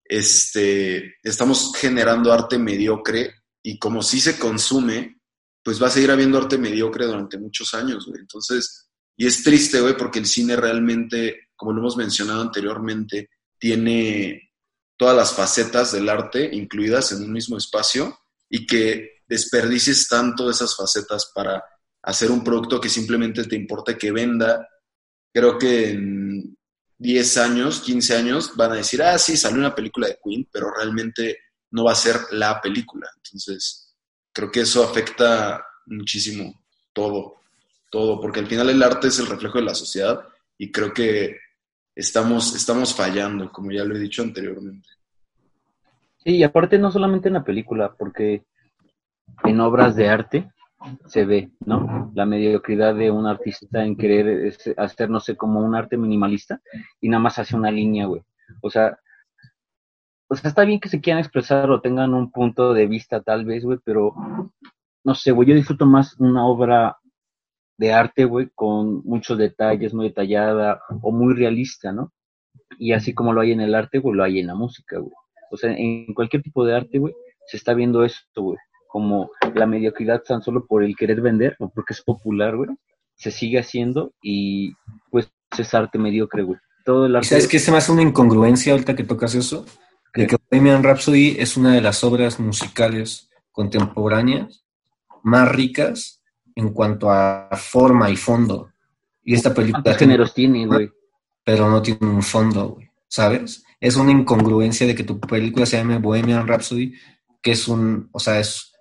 [0.03, 3.33] este, estamos generando arte mediocre
[3.65, 5.19] y como sí se consume,
[5.63, 8.19] pues va a seguir habiendo arte mediocre durante muchos años, güey.
[8.21, 14.51] Entonces, y es triste, güey, porque el cine realmente, como lo hemos mencionado anteriormente, tiene
[14.95, 18.15] todas las facetas del arte incluidas en un mismo espacio
[18.47, 21.63] y que desperdicies tanto esas facetas para
[22.03, 24.69] hacer un producto que simplemente te importa que venda,
[25.33, 26.55] creo que mm,
[26.99, 30.71] 10 años, 15 años, van a decir, ah, sí, salió una película de Queen, pero
[30.71, 31.39] realmente
[31.71, 33.09] no va a ser la película.
[33.35, 33.93] Entonces,
[34.31, 37.41] creo que eso afecta muchísimo todo,
[37.91, 40.21] todo, porque al final el arte es el reflejo de la sociedad
[40.57, 41.37] y creo que
[41.93, 44.87] estamos, estamos fallando, como ya lo he dicho anteriormente.
[46.23, 48.45] Sí, y aparte no solamente en la película, porque
[49.43, 50.49] en obras de arte
[51.07, 52.13] se ve, ¿no?
[52.15, 56.61] La mediocridad de un artista en querer hacer, no sé, como un arte minimalista
[57.01, 58.21] y nada más hace una línea, güey.
[58.61, 58.97] O sea,
[60.27, 63.45] o sea, está bien que se quieran expresar o tengan un punto de vista tal
[63.45, 64.13] vez, güey, pero
[65.03, 66.97] no sé, güey, yo disfruto más una obra
[67.77, 72.11] de arte, güey, con muchos detalles, muy detallada o muy realista, ¿no?
[72.79, 75.13] Y así como lo hay en el arte, güey, lo hay en la música, güey.
[75.51, 77.13] O sea, en cualquier tipo de arte, güey,
[77.47, 78.57] se está viendo esto, güey
[78.95, 82.69] como la mediocridad tan solo por el querer vender o porque es popular, güey,
[83.15, 84.71] se sigue haciendo y
[85.11, 86.57] pues es arte mediocre, güey.
[86.85, 87.27] Todo el arte...
[87.27, 89.65] ¿Sabes qué se me hace una incongruencia ahorita que tocas eso?
[90.15, 94.63] De que Bohemian Rhapsody es una de las obras musicales contemporáneas
[95.23, 96.21] más ricas
[96.55, 98.71] en cuanto a forma y fondo.
[99.23, 99.83] Y esta película...
[99.83, 100.89] ¿Cuántos géneros tiene, güey?
[101.43, 102.89] Pero no tiene un fondo, güey.
[103.07, 103.63] ¿Sabes?
[103.79, 106.93] Es una incongruencia de que tu película se llame Bohemian Rhapsody,
[107.41, 108.73] que es un, o sea, es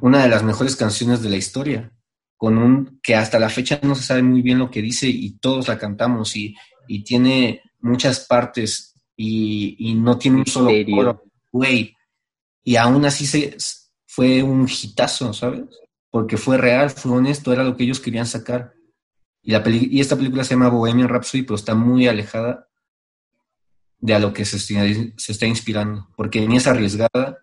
[0.00, 1.92] una de las mejores canciones de la historia,
[2.36, 5.38] con un que hasta la fecha no se sabe muy bien lo que dice y
[5.38, 6.54] todos la cantamos y,
[6.88, 8.89] y tiene muchas partes
[9.22, 11.94] y, no tiene un solo coro, güey.
[12.64, 13.56] Y aún así se,
[14.06, 15.64] fue un hitazo, ¿sabes?
[16.10, 18.72] Porque fue real, fue honesto, era lo que ellos querían sacar.
[19.42, 22.66] Y, la y esta película se llama Bohemian Rhapsody, pero está muy alejada
[23.98, 27.38] de a lo que se, se está inspirando, porque ni es arriesgada,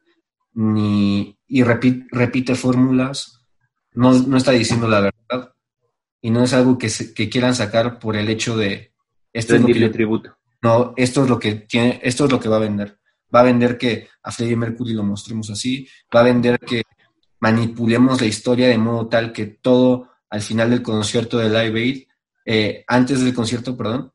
[0.53, 3.45] ni, y repite, repite fórmulas,
[3.93, 5.53] no, no, está diciendo la verdad,
[6.19, 8.91] y no es algo que, que quieran sacar por el hecho de
[9.31, 10.36] esto es lo que tributo.
[10.61, 12.99] No, esto es lo que tiene, esto es lo que va a vender.
[13.33, 16.83] Va a vender que a Freddie Mercury lo mostremos así, va a vender que
[17.39, 22.03] manipulemos la historia de modo tal que todo al final del concierto de Live Aid,
[22.45, 24.11] eh, antes del concierto, perdón,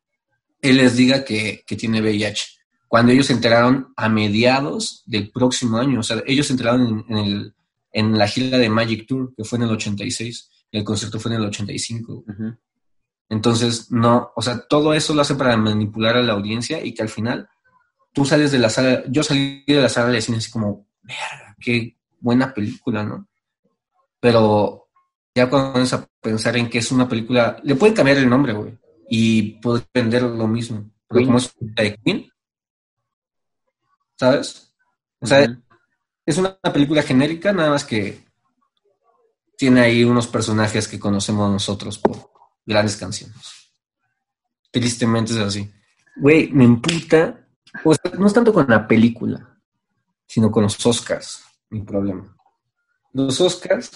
[0.61, 5.79] él les diga que, que tiene VIH cuando ellos se enteraron a mediados del próximo
[5.79, 6.01] año.
[6.01, 7.55] O sea, ellos se enteraron en, el,
[7.91, 11.33] en la gira de Magic Tour, que fue en el 86, y el concierto fue
[11.33, 12.23] en el 85.
[13.29, 17.03] Entonces, no, o sea, todo eso lo hace para manipular a la audiencia y que
[17.03, 17.49] al final
[18.13, 21.57] tú sales de la sala, yo salí de la sala de cine así como, verga,
[21.59, 23.27] qué buena película, ¿no?
[24.21, 24.89] Pero
[25.35, 28.53] ya cuando comienzas a pensar en que es una película, le pueden cambiar el nombre,
[28.53, 30.91] güey, y puede vender lo mismo.
[31.09, 32.31] Porque como es de Queen,
[34.17, 34.75] ¿sabes?
[35.21, 35.47] O sea,
[36.25, 38.25] es una película genérica, nada más que
[39.57, 42.32] tiene ahí unos personajes que conocemos nosotros por
[42.65, 43.71] grandes canciones.
[44.71, 45.71] Tristemente es así.
[46.17, 47.47] Güey, me emputa.
[47.85, 49.59] O sea, no es tanto con la película,
[50.27, 52.37] sino con los Oscars, mi problema.
[53.13, 53.91] Los Oscars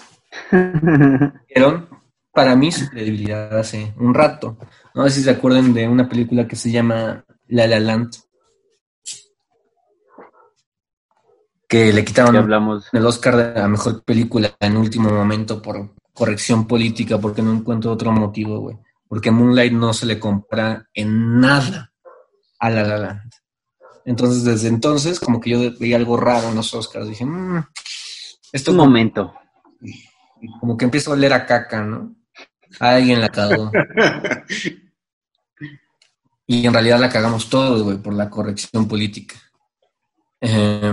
[0.50, 1.88] fueron
[2.32, 4.58] para mí su credibilidad hace un rato.
[4.94, 8.16] No sé si se acuerdan de una película que se llama La La Land.
[11.68, 12.88] que le quitaron hablamos.
[12.92, 17.92] el Oscar de la mejor película en último momento por corrección política, porque no encuentro
[17.92, 18.76] otro motivo, güey.
[19.06, 21.92] Porque Moonlight no se le compra en nada
[22.58, 23.30] a La La Land.
[24.04, 27.08] Entonces, desde entonces, como que yo veía algo raro en los Oscars.
[27.08, 27.62] Dije, mmm,
[28.52, 28.72] esto.
[28.72, 29.32] Un momento.
[30.60, 32.16] Como que empieza a oler a caca, ¿no?
[32.80, 33.70] Alguien la cagó.
[36.46, 39.36] y en realidad la cagamos todos, güey, por la corrección política.
[40.40, 40.92] Eh,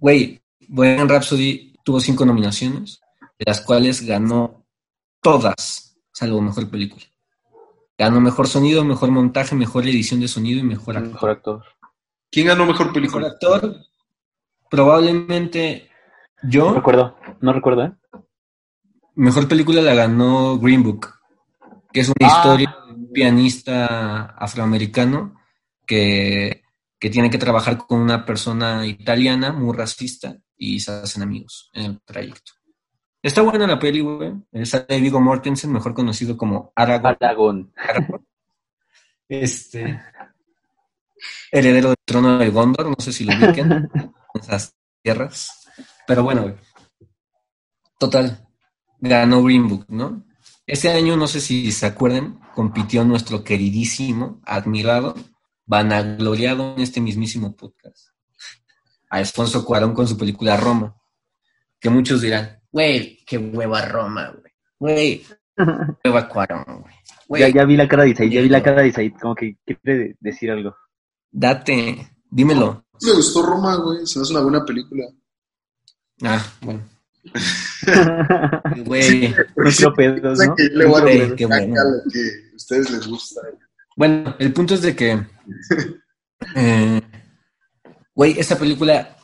[0.00, 3.00] Güey, Bohemian Rhapsody tuvo cinco nominaciones,
[3.38, 4.66] de las cuales ganó
[5.20, 7.04] todas, salvo mejor película.
[7.96, 11.12] Ganó mejor sonido, mejor montaje, mejor edición de sonido y mejor actor.
[11.12, 11.64] Mejor actor.
[12.30, 13.28] ¿Quién ganó mejor película?
[13.28, 13.76] Mejor actor,
[14.70, 15.90] probablemente
[16.42, 16.68] yo.
[16.68, 17.92] No recuerdo, no recuerdo, ¿eh?
[19.14, 21.08] Mejor película la ganó Green Book,
[21.92, 22.36] que es una Ah.
[22.36, 25.34] historia de un pianista afroamericano
[25.86, 26.62] que
[27.00, 31.84] que tiene que trabajar con una persona italiana muy racista y se hacen amigos en
[31.84, 32.52] el trayecto.
[33.22, 34.32] Está buena la peli, güey.
[34.52, 37.16] Es de Viggo Mortensen, mejor conocido como Aragorn.
[37.20, 37.72] Aragón.
[37.76, 38.24] Aragorn.
[39.30, 40.00] Este.
[41.52, 43.90] Heredero del trono de Gondor, no sé si lo ubiquen.
[44.34, 45.68] esas tierras.
[46.06, 46.54] Pero bueno, güey.
[47.98, 48.48] Total.
[49.00, 50.24] Ganó Green Book, ¿no?
[50.66, 55.14] Este año, no sé si se acuerdan, compitió nuestro queridísimo, admirado,
[55.64, 58.08] vanagloriado en este mismísimo podcast,
[59.08, 60.94] a Alfonso Cuarón con su película Roma,
[61.80, 65.26] que muchos dirán, güey, qué hueva Roma, güey, güey,
[66.04, 66.84] hueva Cuarón,
[67.26, 67.42] güey.
[67.42, 69.58] Ya, ya vi la cara de Isaid, ya vi la cara de Isaid, como que
[69.64, 70.74] quiere decir algo.
[71.30, 72.84] date, dímelo.
[73.02, 74.06] Me gustó Roma, güey.
[74.06, 75.04] Se me hace una buena película.
[76.22, 76.82] Ah, bueno.
[78.84, 79.28] Güey.
[79.56, 80.54] No quiero pedos, ¿no?
[80.54, 81.74] Que le voy a Güey, qué bueno.
[81.80, 82.20] a lo que
[82.52, 83.40] a ustedes les gusta.
[83.96, 85.12] Bueno, el punto es de que.
[86.56, 87.00] eh,
[88.14, 89.16] Güey, esta película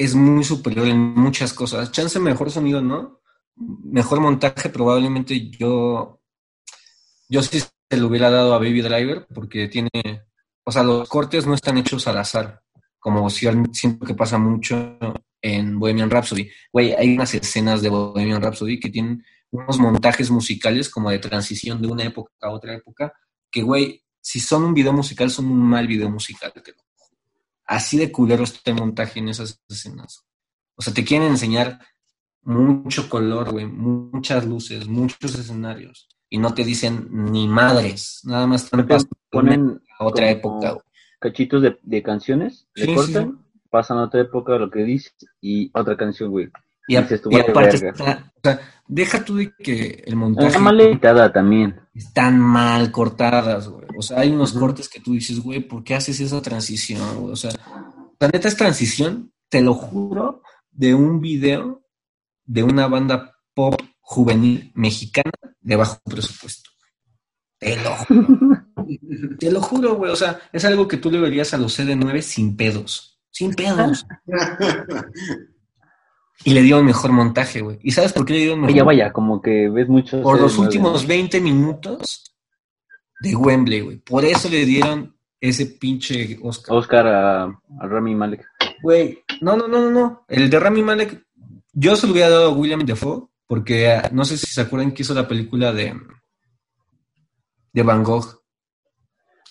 [0.00, 1.92] es muy superior en muchas cosas.
[1.92, 3.20] Chance mejor sonido, ¿no?
[3.56, 6.22] Mejor montaje, probablemente yo.
[7.28, 9.90] Yo sí se lo hubiera dado a Baby Driver porque tiene.
[10.64, 12.62] O sea, los cortes no están hechos al azar,
[12.98, 14.96] como siento que pasa mucho
[15.42, 16.50] en Bohemian Rhapsody.
[16.72, 21.82] Güey, hay unas escenas de Bohemian Rhapsody que tienen unos montajes musicales como de transición
[21.82, 23.12] de una época a otra época
[23.50, 26.52] que, güey, si son un video musical, son un mal video musical.
[26.52, 26.74] te.
[27.70, 30.24] Así de culero está el montaje en esas escenas.
[30.76, 31.78] O sea, te quieren enseñar
[32.42, 36.08] mucho color, güey, muchas luces, muchos escenarios.
[36.28, 40.70] Y no te dicen ni madres, nada más te Ponen- pasan Ponen a otra época.
[40.72, 40.84] güey.
[41.20, 45.10] cachitos de, de canciones, le Sí, sí, cortan, pasan a otra época lo que dice
[45.40, 46.48] y otra canción, güey.
[46.92, 51.32] Y, a- aparte, está- o sea, deja tú de que el montaje Está mal editada
[51.32, 51.80] también.
[51.94, 53.86] están mal cortadas, güey.
[53.96, 57.32] O sea, hay unos cortes que tú dices, güey, ¿por qué haces esa transición, güey?
[57.32, 57.50] O sea,
[58.18, 61.82] la neta es transición, te lo juro, de un video
[62.44, 66.70] de una banda pop juvenil mexicana de bajo presupuesto.
[67.58, 68.26] Te lo juro.
[69.38, 70.10] te lo juro, güey.
[70.10, 73.20] O sea, es algo que tú le verías a los CD9 sin pedos.
[73.30, 74.06] Sin pedos.
[76.44, 77.78] Y le dieron mejor montaje, güey.
[77.82, 80.22] ¿Y sabes por qué le dieron mejor Vaya, vaya, como que ves mucho.
[80.22, 81.06] por los últimos nuevas.
[81.06, 82.32] 20 minutos
[83.20, 83.96] de Wembley, güey.
[83.98, 86.76] Por eso le dieron ese pinche Oscar.
[86.76, 88.46] Oscar a, a Rami Malek.
[88.82, 90.24] Güey, no, no, no, no, no.
[90.28, 91.26] El de Rami Malek,
[91.72, 94.92] yo se lo hubiera dado a William Defoe, porque ah, no sé si se acuerdan
[94.92, 95.94] que hizo la película de,
[97.72, 98.39] de Van Gogh.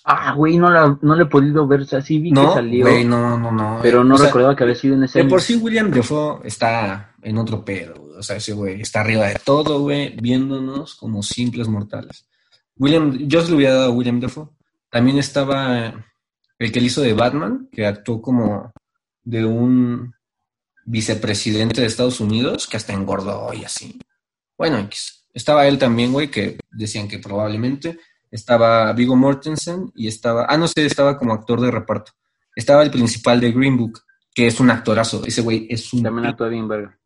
[0.05, 2.53] Ah, güey, no la, no la he podido ver, o sea, sí vi que No,
[2.53, 3.79] salió, güey, no, no, no.
[3.81, 6.39] pero no O sea, recordaba que había sido en ese De por sí William Defoe
[6.45, 8.17] está en otro pedo, güey.
[8.17, 12.25] o sea, ese güey está arriba de todo, güey, viéndonos como simples mortales.
[12.77, 14.47] William, yo se lo hubiera dado a William Defoe.
[14.89, 15.93] También estaba eh,
[16.57, 18.71] el que él hizo de Batman, que actuó como
[19.23, 20.13] de un
[20.85, 23.99] vicepresidente de Estados Unidos, que hasta engordó y así.
[24.57, 24.87] Bueno,
[25.33, 27.99] estaba él también, güey, que decían que probablemente
[28.31, 32.11] estaba Vigo Mortensen y estaba, ah, no sé, estaba como actor de reparto.
[32.55, 34.01] Estaba el principal de Green Book,
[34.33, 35.25] que es un actorazo.
[35.25, 36.99] Ese güey es un También actúa bien, verga.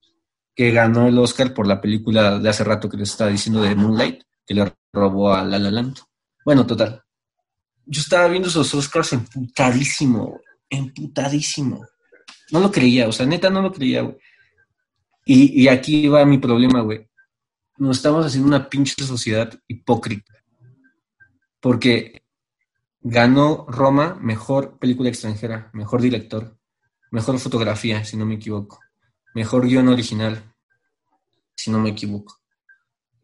[0.55, 3.75] que ganó el Oscar por la película de hace rato que les estaba diciendo de
[3.75, 5.97] Moonlight, que le robó a La La Land.
[6.45, 7.01] Bueno, total.
[7.85, 11.85] Yo estaba viendo esos Oscars emputadísimo, güey, emputadísimo.
[12.51, 14.17] No lo creía, o sea, neta no lo creía, güey.
[15.25, 17.09] Y, y aquí va mi problema, güey.
[17.77, 20.32] Nos estamos haciendo una pinche sociedad hipócrita.
[21.63, 22.21] Porque
[22.99, 26.57] ganó Roma mejor película extranjera, mejor director,
[27.09, 28.81] mejor fotografía, si no me equivoco,
[29.33, 30.43] mejor guion original,
[31.55, 32.37] si no me equivoco.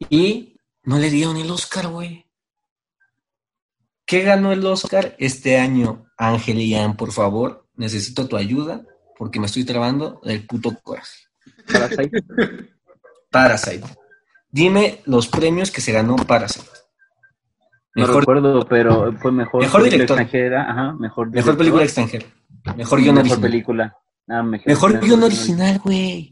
[0.09, 2.25] Y no le dieron el Oscar, güey.
[4.05, 7.67] ¿Qué ganó el Oscar este año, Ángel y Ian, por favor?
[7.75, 8.85] Necesito tu ayuda
[9.17, 11.25] porque me estoy trabando del puto coraje.
[11.67, 12.23] Parasite.
[13.29, 13.87] Parasite.
[14.49, 16.78] Dime los premios que se ganó Parasite.
[17.95, 20.21] No Mejor, recuerdo, pero fue mejor, Mejor película director.
[20.21, 22.25] extranjera, ajá, mejor mejor director, película extranjera.
[22.77, 23.41] Mejor guion mejor original.
[23.51, 23.97] película.
[24.27, 26.31] Ah, mejor, Mejor guion original, güey.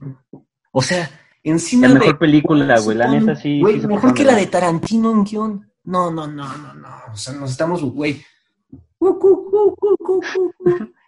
[0.72, 1.10] O sea,
[1.44, 2.00] encima La de...
[2.02, 3.60] mejor película, güey, la neta sí.
[3.60, 5.72] Güey, sí mejor que de la de Tarantino en guion.
[5.86, 6.88] No, no, no, no, no.
[7.12, 8.22] O sea, nos estamos, güey.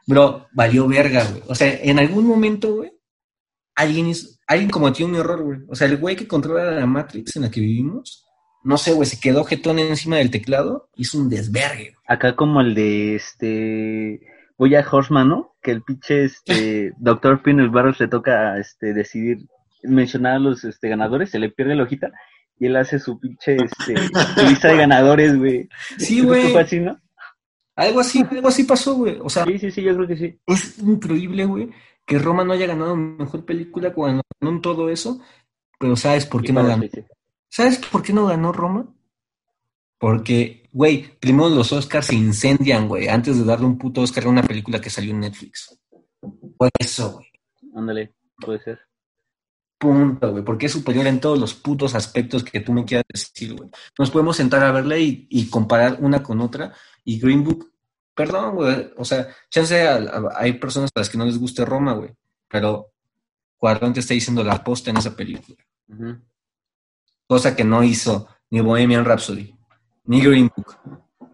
[0.08, 1.44] Bro, valió verga, güey.
[1.48, 2.92] O sea, en algún momento, güey,
[3.76, 5.60] alguien, hizo- alguien cometió un error, güey.
[5.70, 8.26] O sea, el güey que controla la Matrix en la que vivimos,
[8.64, 11.96] no sé, güey, se quedó jetón encima del teclado, hizo un desvergue.
[12.08, 14.22] Acá como el de este
[14.58, 15.56] Boya Horseman, ¿no?
[15.62, 19.48] Que el pinche este Doctor Pinel Barros le toca este decidir
[19.84, 22.12] mencionar a los este ganadores, se le pierde la hojita
[22.60, 23.94] y él hace su pinche este
[24.48, 25.70] lista de ganadores, güey.
[25.98, 26.52] Sí, güey.
[26.52, 27.00] fue así, ¿no?
[27.76, 29.18] Algo así, algo así pasó, güey.
[29.22, 30.38] O sea, Sí, sí, sí, yo creo que sí.
[30.46, 31.70] es increíble, güey,
[32.06, 35.22] que Roma no haya ganado mejor película cuando ganó todo eso.
[35.80, 36.84] Pero ¿sabes por qué no ganó?
[36.84, 37.02] sí, sí.
[37.50, 38.88] ¿Sabes por qué no ganó Roma?
[39.98, 44.30] Porque, güey, primero los Oscars se incendian, güey, antes de darle un puto Oscar a
[44.30, 45.78] una película que salió en Netflix.
[46.58, 47.28] Por eso, güey.
[47.76, 48.80] Ándale, puede ser.
[49.78, 50.44] Punto, güey.
[50.44, 53.70] Porque es superior en todos los putos aspectos que tú me quieras decir, güey.
[53.98, 56.74] Nos podemos sentar a verla y, y comparar una con otra.
[57.04, 57.72] Y Green Book,
[58.14, 58.92] perdón, güey.
[58.98, 62.12] O sea, chance a- a- hay personas a las que no les guste Roma, güey.
[62.50, 62.92] Pero
[63.58, 65.58] Cuarón te está diciendo la posta en esa película.
[65.88, 66.18] Ujú.
[67.30, 69.56] Cosa que no hizo ni Bohemian Rhapsody.
[70.06, 70.76] ni Green Book.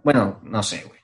[0.04, 1.00] Bueno, no sé, güey.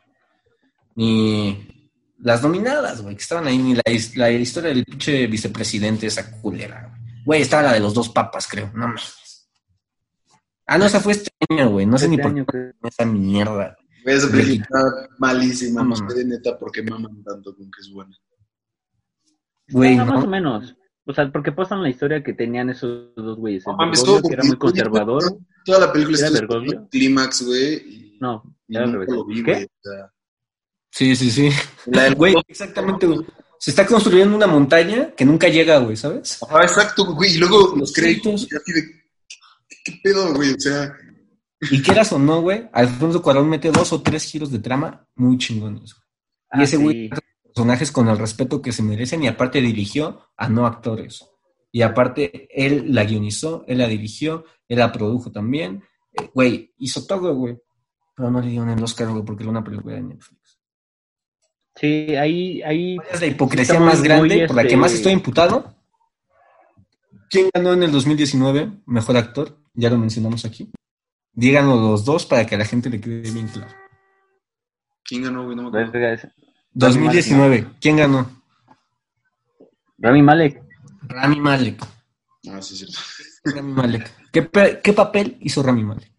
[0.96, 6.08] Ni las nominadas, güey, que estaban ahí, ni la, his- la historia del pinche vicepresidente,
[6.08, 7.24] esa culera, güey.
[7.26, 8.70] Güey, estaba la de los dos papas, creo.
[8.74, 9.48] No mames.
[10.68, 11.86] Ah, no, esa fue este año, güey.
[11.86, 12.74] No sé ni Este por año, qué creo.
[12.84, 13.78] esa mierda.
[14.04, 14.82] Güey, esa película
[15.20, 15.84] malísima.
[15.84, 18.16] No No, sé, neta, por qué maman tanto con que es buena.
[19.70, 20.28] Güey, Ah, más o no.
[20.28, 20.76] menos.
[21.06, 23.64] O sea, porque pasan la historia que tenían esos dos güeyes.
[23.68, 25.24] El Bergoglio, todo que era muy conservador.
[25.66, 26.88] Toda la película ¿Era está Bergoglio?
[26.92, 28.18] clímax, güey.
[28.20, 29.10] No, era al revés.
[29.10, 29.52] lo vi, ¿Qué?
[29.54, 30.12] güey, o sea,
[30.92, 31.50] Sí, sí, sí.
[31.88, 33.20] la del- Güey, exactamente, güey.
[33.58, 36.42] Se está construyendo una montaña que nunca llega, güey, ¿sabes?
[36.44, 37.36] Ajá, exacto, güey.
[37.36, 38.44] Y luego los créditos.
[38.56, 38.82] así de,
[39.86, 40.54] ¿qué, pedo, güey?
[40.54, 40.94] O sea,
[41.72, 45.38] Y quieras o no, güey, Alfonso Cuarón mete dos o tres giros de trama muy
[45.38, 45.94] chingones.
[45.94, 46.04] güey.
[46.54, 47.10] Y Ah, ese güey sí.
[47.54, 51.28] Personajes con el respeto que se merecen y aparte dirigió a no actores.
[51.72, 55.84] Y aparte él la guionizó, él la dirigió, él la produjo también.
[56.14, 57.58] Eh, Güey, hizo todo, güey.
[58.16, 60.60] Pero no le dieron el Oscar, güey, porque era una película de Netflix.
[61.76, 65.14] Sí, ahí, ahí ¿Cuál es la hipocresía más grande por la que este- más estoy
[65.14, 65.76] imputado?
[67.30, 68.82] ¿Quién ganó en el 2019?
[68.86, 70.70] Mejor actor, ya lo mencionamos aquí.
[71.32, 73.72] Díganlo los dos para que a la gente le quede bien claro.
[75.04, 75.56] ¿quién ganó, güey?
[75.56, 76.30] No me acuerdo.
[76.74, 77.00] Verga, ese.
[77.36, 78.30] 2019, ¿quién ganó?
[79.98, 80.64] Rami Malek.
[81.04, 81.82] Rami Malek.
[82.50, 82.98] Ah, sí, es cierto.
[83.58, 84.12] Rami Malek.
[84.32, 86.12] ¿Qué, qué papel hizo Rami Malek?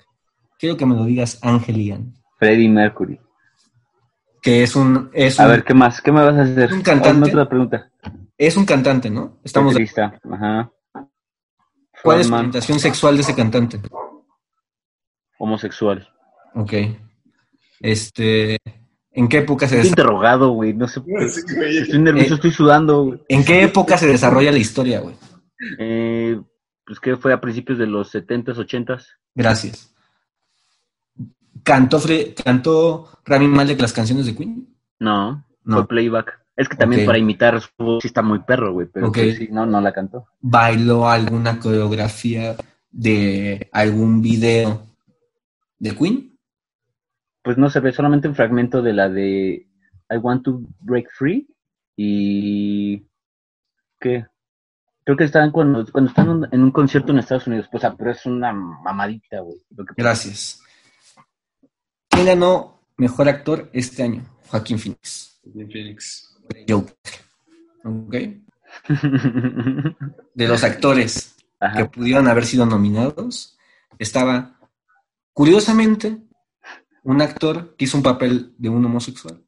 [0.58, 2.14] Quiero que me lo digas, Ángel Ian.
[2.38, 3.20] Freddie Mercury.
[4.40, 6.00] Que es un, es A un, ver, ¿qué más?
[6.00, 6.72] ¿Qué me vas a hacer?
[6.72, 7.30] ¿Un cantante?
[7.30, 7.90] Otra pregunta.
[8.36, 9.38] es un cantante, ¿no?
[9.44, 10.70] Estamos de- Baterista, Ajá.
[12.02, 13.80] ¿Cuál es Frontman, orientación sexual de ese cantante?
[15.38, 16.08] Homosexual.
[16.54, 16.72] Ok.
[17.80, 18.58] Este,
[19.12, 20.72] ¿en qué época se Estoy desa- interrogado, güey.
[20.74, 21.00] No sé.
[21.00, 21.78] Sí, güey.
[21.78, 22.34] Estoy nervioso, Eh.
[22.36, 23.22] estoy sudando, güey.
[23.28, 25.14] ¿En qué época se desarrolla la historia, güey?
[25.78, 26.40] Eh,
[26.84, 29.06] pues que fue a principios de los 70s, 80s.
[29.34, 29.94] Gracias.
[31.62, 34.68] ¿Cantó, Fre- ¿Cantó Rami Malek las canciones de Queen?
[34.98, 35.76] No, No.
[35.76, 36.40] fue playback.
[36.56, 38.86] Es que también para imitar su voz sí está muy perro, güey.
[38.92, 40.26] Pero sí, no, no la cantó.
[40.40, 42.56] ¿Bailó alguna coreografía
[42.90, 44.82] de algún video
[45.78, 46.31] de Queen?
[47.42, 49.66] Pues no se ve solamente un fragmento de la de
[50.10, 51.48] I Want to Break Free
[51.96, 53.04] y
[54.00, 54.26] ¿qué?
[55.04, 57.82] Creo que están cuando, cuando están en un- en un concierto en Estados Unidos, pues,
[57.98, 59.58] pero es una mamadita, güey.
[59.96, 60.60] Gracias.
[62.08, 64.22] ¿Quién ganó mejor actor este año?
[64.48, 65.40] Joaquín Phoenix.
[65.44, 66.38] Bien, Phoenix.
[66.68, 66.94] Joker.
[67.84, 68.14] ¿Ok?
[70.34, 71.34] De los actores
[71.76, 73.56] que pudieron haber sido nominados,
[73.98, 74.58] estaba,
[75.32, 76.18] curiosamente,
[77.02, 79.42] un actor que hizo un papel de un homosexual,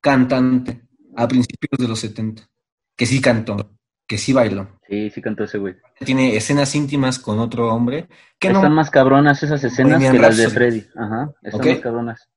[0.00, 0.82] cantante,
[1.16, 2.48] a principios de los 70,
[2.96, 3.76] que sí cantó,
[4.06, 4.78] que sí bailó.
[4.88, 5.76] Sí, sí cantó ese güey.
[6.04, 8.58] Tiene escenas íntimas con otro hombre, que no...
[8.58, 10.48] Están más cabronas esas escenas que las de.
[10.48, 10.86] Freddy.
[10.94, 12.28] Ajá, están más cabronas.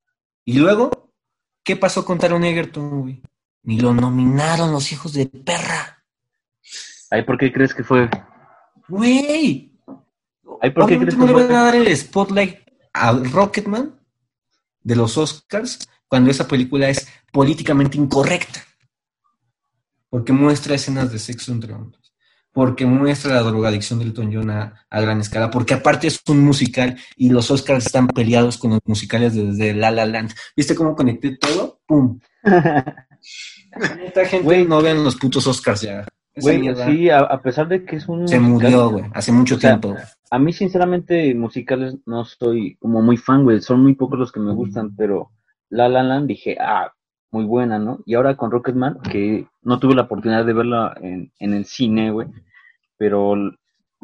[0.44, 1.12] Y luego,
[1.62, 3.22] ¿qué pasó con Taron Egerton, güey?
[3.62, 6.02] Ni lo nominaron los hijos de perra.
[7.10, 8.08] Ay, ¿por qué crees que fue?
[8.88, 9.78] Güey.
[10.62, 12.58] Ay, ¿por qué crees no que le van a dar el spotlight
[12.92, 13.99] a Rocketman
[14.82, 18.64] de los Oscars cuando esa película es políticamente incorrecta.
[20.08, 22.12] Porque muestra escenas de sexo entre hombres.
[22.52, 25.50] Porque muestra la drogadicción del Elton John a, a gran escala.
[25.50, 29.92] Porque aparte es un musical y los Oscars están peleados con los musicales desde La
[29.92, 30.34] La Land.
[30.56, 31.80] ¿Viste cómo conecté todo?
[31.86, 32.18] ¡Pum!
[34.04, 34.66] Esta gente Güey.
[34.66, 36.04] no vean los putos Oscars ya.
[36.36, 39.04] Güey, sí, a, a pesar de que es un se musical, murió, güey.
[39.12, 39.98] Hace mucho O sea, tiempo.
[40.30, 43.60] A mí, sinceramente, musicales no soy como muy fan, güey.
[43.60, 45.30] Son muy pocos los que me gustan, pero
[45.68, 46.92] La La Land dije, ah,
[47.32, 48.00] muy buena, ¿no?
[48.06, 52.10] Y ahora con Rocketman, que no tuve la oportunidad de verla en, en el cine,
[52.10, 52.28] güey,
[52.96, 53.34] pero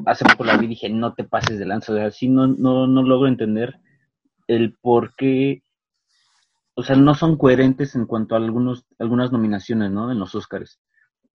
[0.04, 1.92] hace poco la vi y dije, no te pases de lanza.
[1.92, 3.78] O sea, sí no, no, no logro entender
[4.46, 5.62] el por qué,
[6.74, 10.12] o sea, no son coherentes en cuanto a algunos, algunas nominaciones, ¿no?
[10.12, 10.78] En los Oscars.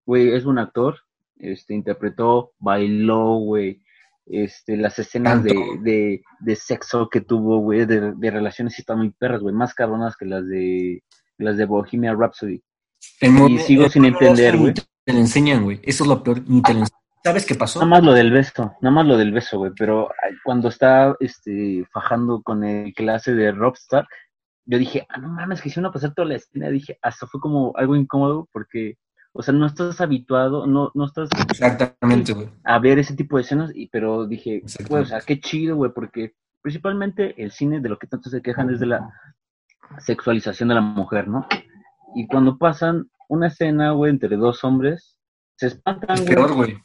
[0.05, 0.99] Güey, es un actor,
[1.37, 3.81] este, interpretó, bailó, güey,
[4.25, 9.11] este, las escenas de, de, de sexo que tuvo, güey, de, de relaciones están muy
[9.11, 11.03] perras, güey, más cabronas que las de
[11.37, 12.61] las de Bohemian Rhapsody.
[13.19, 14.73] El Y sigo sin entender, güey.
[14.73, 15.79] Te lo enseñan, güey.
[15.83, 16.43] Eso es lo peor.
[16.47, 17.01] Ni te lo enseñan.
[17.23, 17.79] ¿Sabes qué pasó?
[17.79, 20.09] Nada más lo del beso, nada más lo del beso, güey, pero
[20.43, 24.07] cuando está este, fajando con el clase de Robstar,
[24.65, 27.39] yo dije, ah, no mames, que hicieron a pasar toda la escena, dije, hasta fue
[27.39, 28.97] como algo incómodo porque,
[29.33, 32.49] o sea, no estás habituado, no, no estás Exactamente, güey.
[32.63, 35.91] a ver ese tipo de escenas, y, pero dije, güey, o sea, qué chido, güey,
[35.93, 39.09] porque principalmente el cine de lo que tanto se quejan es de la
[39.99, 41.47] sexualización de la mujer, ¿no?
[42.15, 45.17] Y cuando pasan una escena, güey, entre dos hombres,
[45.55, 46.77] se espantan, Es peor, güey.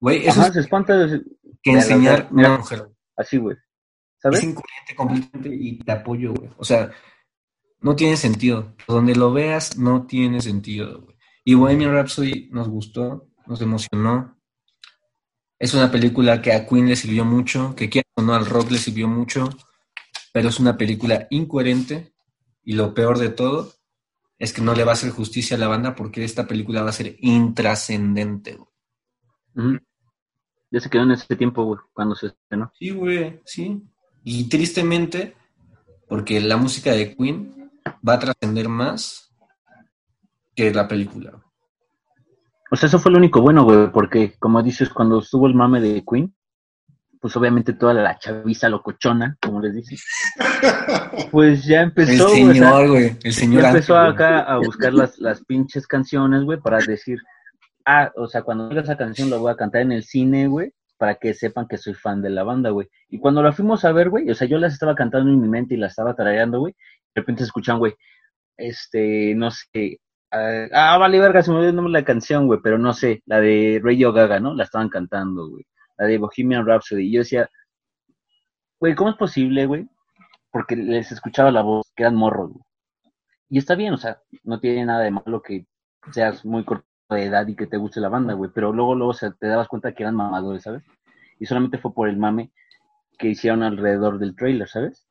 [0.00, 1.22] Güey, eso Ajá, es se espanta de-
[1.62, 2.88] que enseñar a una mujer.
[3.16, 3.56] así, güey.
[4.20, 4.38] ¿sabes?
[4.38, 6.50] Es incoherente completamente y te apoyo, güey.
[6.56, 6.90] O sea,
[7.80, 8.74] no tiene sentido.
[8.86, 11.16] Donde lo veas, no tiene sentido, güey.
[11.48, 14.38] Y Bohemian Rhapsody nos gustó, nos emocionó.
[15.58, 18.70] Es una película que a Queen le sirvió mucho, que quiera o no al rock
[18.72, 19.48] le sirvió mucho,
[20.30, 22.12] pero es una película incoherente
[22.62, 23.72] y lo peor de todo
[24.38, 26.90] es que no le va a hacer justicia a la banda porque esta película va
[26.90, 28.58] a ser intrascendente,
[29.54, 29.80] güey.
[30.70, 32.70] Ya se quedó en ese tiempo, güey, cuando se estrenó.
[32.78, 33.88] Sí, güey, sí.
[34.22, 35.34] Y tristemente,
[36.10, 37.70] porque la música de Queen
[38.06, 39.27] va a trascender más
[40.58, 41.40] que la película.
[42.68, 45.80] O sea, eso fue lo único bueno, güey, porque, como dices, cuando estuvo el mame
[45.80, 46.34] de Queen,
[47.20, 49.98] pues obviamente toda la chaviza locochona, como les dicen,
[51.30, 54.92] pues ya El empezó, sea, señor, güey, el señor ya empezó Ángel, acá a buscar
[54.92, 57.18] las, las pinches canciones, güey, para decir,
[57.86, 60.72] ah, o sea, cuando oiga esa canción la voy a cantar en el cine, güey,
[60.98, 62.88] para que sepan que soy fan de la banda, güey.
[63.08, 65.48] Y cuando la fuimos a ver, güey, o sea, yo las estaba cantando en mi
[65.48, 66.74] mente y las estaba tarareando, güey,
[67.14, 67.94] de repente se escuchan, güey,
[68.56, 70.00] este, no sé,
[70.30, 72.92] ah, ah, vale, verga, se me olvidó el nombre de la canción, güey, pero no
[72.92, 74.54] sé, la de Radio Gaga, ¿no?
[74.54, 75.66] La estaban cantando, güey.
[75.96, 77.08] La de Bohemian Rhapsody.
[77.08, 77.50] Y yo decía,
[78.78, 79.88] güey, ¿cómo es posible, güey?
[80.50, 82.64] Porque les escuchaba la voz, que eran morros, güey.
[83.50, 85.66] Y está bien, o sea, no tiene nada de malo que
[86.12, 88.50] seas muy corto de edad y que te guste la banda, güey.
[88.54, 90.82] Pero luego, luego te dabas cuenta que eran mamadores, ¿sabes?
[91.40, 92.52] Y solamente fue por el mame
[93.18, 95.06] que hicieron alrededor del trailer, ¿sabes?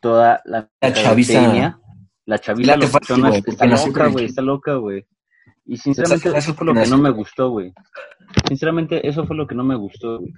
[0.00, 1.78] Toda la, La chaviza.
[2.26, 5.06] La chaviza Late fácil, está loca, güey, está loca, güey.
[5.66, 7.72] Y sinceramente Exacto, eso fue lo que no me gustó, güey.
[8.48, 10.32] Sinceramente eso fue lo que no me gustó, güey.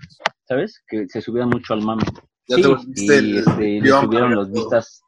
[0.46, 0.82] ¿Sabes?
[0.86, 2.02] Que se subieran mucho al mame.
[2.48, 4.52] Ya Sí, te Y volviste el, este, el le tío subieron los amargado.
[4.70, 5.02] vistas.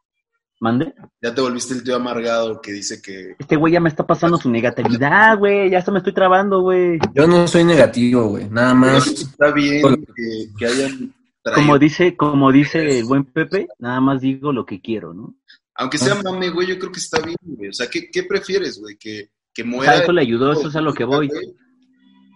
[0.60, 0.94] ¿Mande?
[1.20, 4.38] Ya te volviste el tío amargado que dice que Este güey ya me está pasando
[4.38, 5.68] su negatividad, güey.
[5.70, 6.98] Ya hasta me estoy trabando, güey.
[7.14, 8.48] Yo no soy negativo, güey.
[8.48, 9.06] Nada más.
[9.06, 9.82] está bien
[10.14, 11.12] que, que hayan
[11.42, 15.34] traído, Como dice, como dice el buen Pepe, nada más digo lo que quiero, ¿no?
[15.74, 17.70] Aunque sea mame, güey, yo creo que está bien, güey.
[17.70, 18.96] O sea, ¿qué, qué prefieres, güey?
[18.96, 19.92] Que, que O muera.
[19.92, 21.28] sea, eso le ayudó, eso es a lo que voy.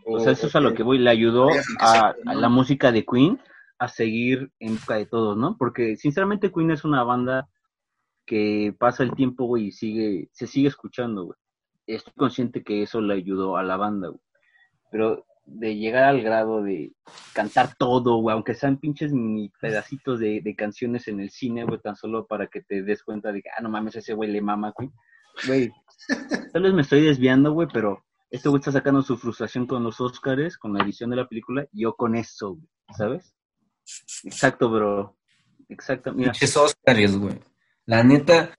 [0.06, 0.98] O, O sea, eso es a lo que voy.
[0.98, 1.48] Le ayudó
[1.80, 3.40] a, a la música de Queen
[3.78, 5.56] a seguir en busca de todos, ¿no?
[5.56, 7.48] Porque sinceramente Queen es una banda
[8.26, 11.38] que pasa el tiempo, güey, y sigue, se sigue escuchando, güey.
[11.86, 14.20] Estoy consciente que eso le ayudó a la banda, güey.
[14.90, 16.92] Pero de llegar al grado de
[17.32, 21.80] cantar todo, güey, aunque sean pinches mini pedacitos de, de canciones en el cine, güey,
[21.80, 24.42] tan solo para que te des cuenta de que, ah, no mames, ese güey le
[24.42, 24.92] mama, Queen.
[25.46, 25.72] Güey,
[26.52, 30.00] tal vez me estoy desviando, güey, pero este güey está sacando su frustración con los
[30.00, 33.34] Oscars, con la edición de la película, y yo con eso, güey, ¿sabes?
[34.24, 35.16] Exacto, bro.
[35.70, 36.32] Exacto, mira.
[36.32, 37.40] Pinches Óscares, güey.
[37.86, 38.54] La neta,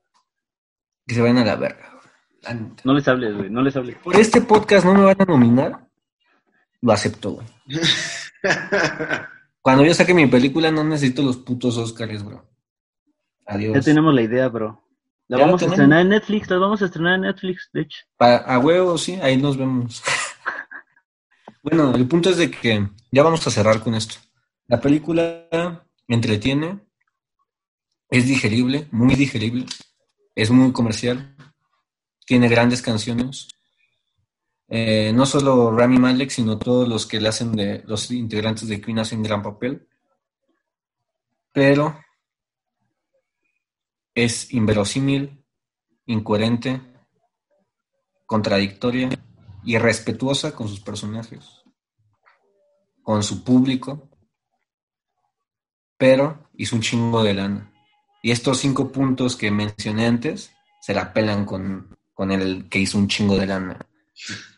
[1.06, 2.14] que se vayan a la verga, güey.
[2.42, 2.82] La neta.
[2.84, 3.96] No les hables, güey, no les hables.
[3.98, 5.89] Por este podcast no me van a nominar.
[6.82, 7.48] Lo acepto, güey.
[9.62, 12.50] Cuando yo saque mi película no necesito los putos Óscares, bro.
[13.46, 13.76] Adiós.
[13.76, 14.82] Ya tenemos la idea, bro.
[15.28, 18.00] La Ya vamos a estrenar en Netflix, la vamos a estrenar en Netflix, de hecho.
[18.18, 20.02] Pa- a huevo, sí, ahí nos vemos.
[21.64, 24.16] bueno, el punto es de que ya vamos a cerrar con esto.
[24.68, 25.48] La película
[26.08, 26.80] entretiene,
[28.10, 29.66] es digerible, muy digerible,
[30.36, 31.36] es muy comercial,
[32.26, 33.48] tiene grandes canciones.
[34.72, 38.80] Eh, no solo Rami Malek, sino todos los que le hacen de los integrantes de
[38.80, 39.88] Queen hacen gran papel.
[41.52, 41.98] Pero
[44.14, 45.44] es inverosímil,
[46.06, 46.82] incoherente,
[48.28, 49.10] contradictoria
[49.64, 51.64] y respetuosa con sus personajes,
[53.02, 54.10] con su público,
[55.98, 57.74] pero hizo un chingo de lana.
[58.22, 62.98] Y estos cinco puntos que mencioné antes se la pelan con, con el que hizo
[63.00, 63.89] un chingo de lana.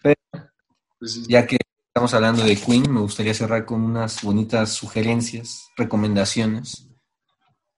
[0.02, 1.24] Pues sí.
[1.28, 1.58] Ya que
[1.88, 6.88] estamos hablando de Queen, me gustaría cerrar con unas bonitas sugerencias, recomendaciones.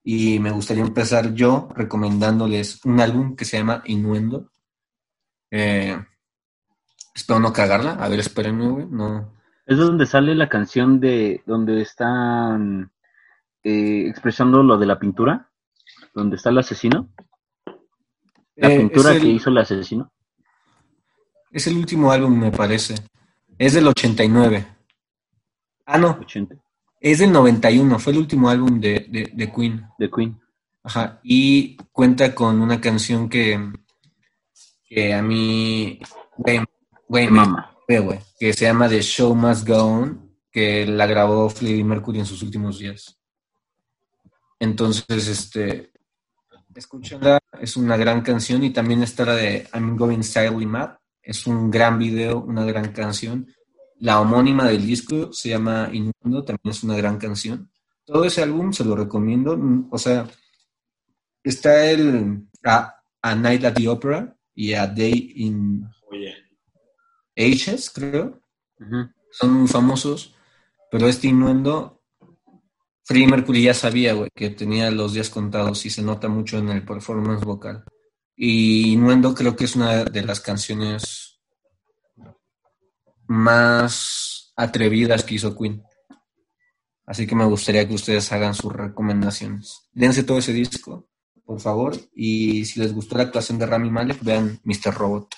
[0.02, 4.52] Y me gustaría empezar yo recomendándoles un álbum que se llama Innuendo.
[5.50, 5.98] Eh,
[7.14, 7.92] espero no cagarla.
[7.92, 8.86] A ver, espérenme, güey.
[8.86, 9.32] No.
[9.66, 12.92] Es donde sale la canción de donde están
[13.62, 15.50] eh, expresando lo de la pintura,
[16.12, 17.08] donde está el asesino,
[18.56, 20.12] la Eh, pintura el, que hizo el asesino.
[21.54, 22.96] Es el último álbum, me parece.
[23.56, 24.66] Es del 89.
[25.86, 26.18] Ah, no.
[26.20, 26.56] 80,
[27.00, 27.98] Es del 91.
[28.00, 29.86] Fue el último álbum de, de, de Queen.
[29.98, 30.40] de Queen.
[30.82, 33.58] Ajá, y cuenta con una canción que,
[34.86, 35.98] que a mí,
[36.36, 36.60] güey,
[37.08, 37.70] güey, Mama.
[37.88, 42.26] güey, que se llama The Show Must Go On, que la grabó Freddie Mercury en
[42.26, 43.18] sus últimos días.
[44.58, 45.92] Entonces, este,
[46.74, 51.46] escúchala, es una gran canción y también está la de I'm Going Silently Mad, es
[51.46, 53.46] un gran video, una gran canción.
[53.98, 57.70] La homónima del disco se llama Inmundo, también es una gran canción.
[58.04, 59.58] todo ese álbum se lo recomiendo.
[59.90, 60.28] O sea,
[61.42, 66.34] está el a, a Night at the Opera y A Day in Oye,
[67.36, 68.40] Ages, creo.
[69.30, 70.34] Son muy famosos.
[70.90, 72.02] Pero este Innuendo,
[73.02, 76.68] Freddie Mercury ya sabía, güey, que tenía los días contados y se nota mucho en
[76.68, 77.84] el performance vocal.
[78.36, 81.40] Y Innuendo creo que es una de las canciones
[83.26, 85.82] más atrevidas que hizo Queen.
[87.06, 89.88] Así que me gustaría que ustedes hagan sus recomendaciones.
[89.92, 91.06] Dense todo ese disco,
[91.44, 91.94] por favor.
[92.14, 94.94] Y si les gustó la actuación de Rami Malek, vean Mr.
[94.94, 95.34] Robot.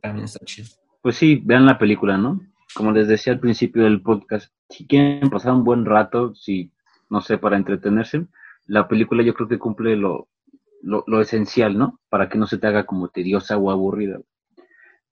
[0.00, 0.68] También está chido.
[1.02, 2.40] Pues sí, vean la película, ¿no?
[2.74, 6.72] Como les decía al principio del podcast, si quieren pasar un buen rato, si,
[7.10, 8.26] no sé, para entretenerse,
[8.66, 10.28] la película yo creo que cumple lo,
[10.86, 12.00] lo, esencial, ¿no?
[12.08, 14.20] Para que no se te haga como tediosa o aburrida.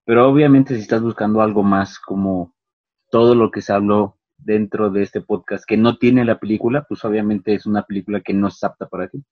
[0.04, 2.54] Pero obviamente si estás buscando algo más como
[3.10, 7.04] todo lo que se habló dentro de este podcast que no tiene la película, pues
[7.04, 9.24] obviamente es una película que no es apta para ti.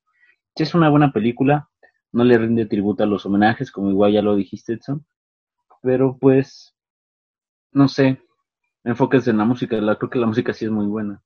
[0.57, 1.69] Si es una buena película,
[2.13, 5.05] no le rinde tributo a los homenajes, como igual ya lo dijiste, Edson,
[5.83, 6.75] pero pues,
[7.73, 8.21] no sé,
[8.85, 11.23] enfóquese en la música, la, creo que la música sí es muy buena.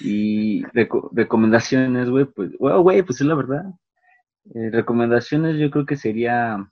[0.00, 3.64] Y reco- recomendaciones, güey, pues, güey, pues es la verdad.
[4.54, 6.70] Eh, recomendaciones yo creo que sería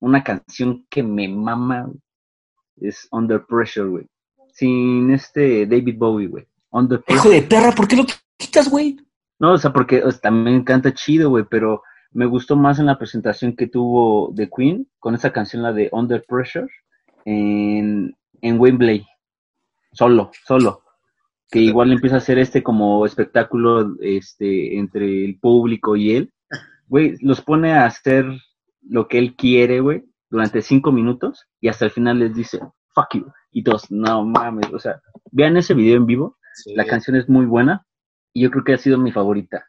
[0.00, 1.90] una canción que me mama,
[2.80, 4.06] es Under Pressure, güey.
[4.52, 6.46] Sin este David Bowie, güey.
[6.70, 7.36] Under Pressure.
[7.36, 8.04] Hijo de perra, ¿por qué lo
[8.36, 8.96] quitas, güey?
[9.38, 11.82] No, o sea, porque o sea, también canta chido, güey, pero
[12.12, 15.88] me gustó más en la presentación que tuvo The Queen con esa canción, la de
[15.92, 16.68] Under Pressure,
[17.24, 19.06] en, en Wembley.
[19.92, 20.82] Solo, solo.
[21.50, 26.32] Que igual empieza a hacer este como espectáculo este, entre el público y él.
[26.92, 28.26] Güey, los pone a hacer
[28.82, 33.14] lo que él quiere, güey, durante cinco minutos y hasta el final les dice, fuck
[33.14, 33.32] you.
[33.50, 36.74] Y todos, no mames, o sea, vean ese video en vivo sí.
[36.74, 37.86] la canción es muy buena
[38.34, 39.64] y yo creo que ha sido mi favorita.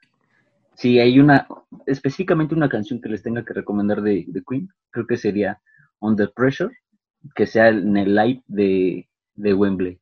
[0.76, 1.48] Si hay una,
[1.86, 5.62] específicamente una canción que les tenga que recomendar de, de Queen, creo que sería
[6.02, 6.76] Under Pressure,
[7.36, 9.98] que sea en el live de, de Wembley.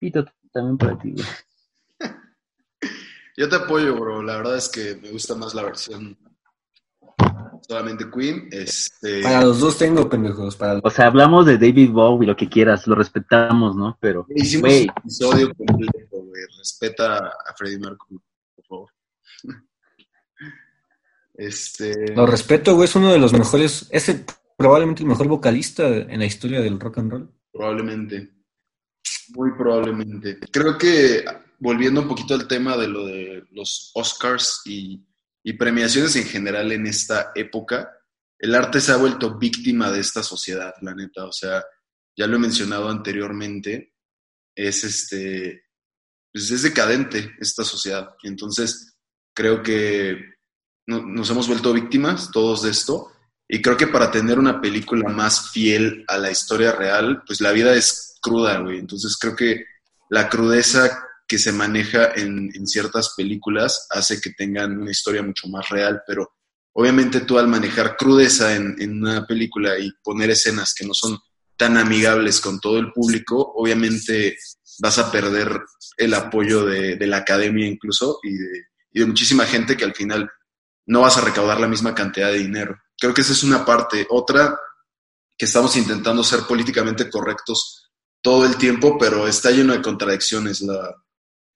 [0.00, 1.12] Pito, también para ti.
[1.12, 1.24] güey.
[3.36, 4.22] Yo te apoyo, bro.
[4.22, 6.16] La verdad es que me gusta más la versión
[7.66, 8.48] solamente Queen.
[8.50, 10.56] Este, Para los dos tengo, pendejos.
[10.56, 10.82] Para los...
[10.84, 13.96] O sea, hablamos de David Bowie, lo que quieras, lo respetamos, ¿no?
[14.00, 16.42] Pero, hicimos güey, un episodio completo, güey.
[16.58, 18.18] Respeta a Freddie Mercury,
[18.56, 18.90] por favor.
[21.34, 22.84] Este, Lo respeto, güey.
[22.84, 23.88] Es uno de los mejores.
[23.90, 24.24] Es el-
[24.56, 27.30] probablemente el mejor vocalista en la historia del rock and roll.
[27.50, 28.30] probablemente.
[29.34, 30.38] Muy probablemente.
[30.52, 31.24] Creo que
[31.62, 35.00] volviendo un poquito al tema de lo de los Oscars y,
[35.44, 37.88] y premiaciones en general en esta época,
[38.38, 41.24] el arte se ha vuelto víctima de esta sociedad, la neta.
[41.24, 41.62] O sea,
[42.16, 43.94] ya lo he mencionado anteriormente,
[44.56, 45.66] es este,
[46.32, 48.08] pues es decadente esta sociedad.
[48.24, 48.96] Entonces,
[49.32, 50.16] creo que
[50.88, 53.08] no- nos hemos vuelto víctimas todos de esto.
[53.48, 57.52] Y creo que para tener una película más fiel a la historia real, pues la
[57.52, 58.78] vida es cruda, güey.
[58.78, 59.64] Entonces creo que
[60.10, 65.48] la crudeza que se maneja en, en ciertas películas hace que tengan una historia mucho
[65.48, 66.30] más real, pero
[66.74, 71.18] obviamente tú al manejar crudeza en, en una película y poner escenas que no son
[71.56, 74.36] tan amigables con todo el público, obviamente
[74.80, 75.58] vas a perder
[75.96, 80.30] el apoyo de, la academia incluso y de, y de muchísima gente que al final
[80.84, 82.78] no vas a recaudar la misma cantidad de dinero.
[83.00, 84.06] Creo que esa es una parte.
[84.10, 84.54] Otra,
[85.38, 90.60] que estamos intentando ser políticamente correctos todo el tiempo, pero está lleno de contradicciones.
[90.60, 91.01] La,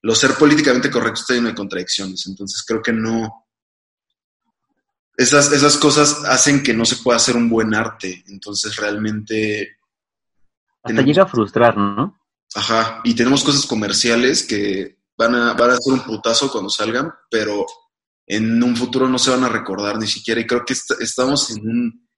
[0.07, 2.27] lo ser políticamente correcto está lleno de contradicciones.
[2.27, 3.47] Entonces creo que no.
[5.17, 8.23] Esas, esas cosas hacen que no se pueda hacer un buen arte.
[8.29, 9.77] Entonces realmente.
[10.83, 12.21] hasta tenemos- llega a frustrar, ¿no?
[12.55, 17.13] Ajá, y tenemos cosas comerciales que van a, van a ser un putazo cuando salgan,
[17.31, 17.67] pero
[18.27, 20.41] en un futuro no se van a recordar ni siquiera.
[20.41, 22.09] Y creo que est- estamos en un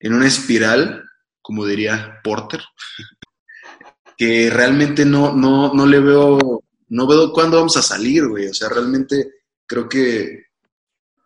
[0.00, 1.02] en una espiral,
[1.40, 2.62] como diría Porter,
[4.18, 6.38] que realmente no, no, no le veo,
[6.94, 8.46] no veo cuándo vamos a salir, güey.
[8.46, 9.32] O sea, realmente
[9.66, 10.44] creo que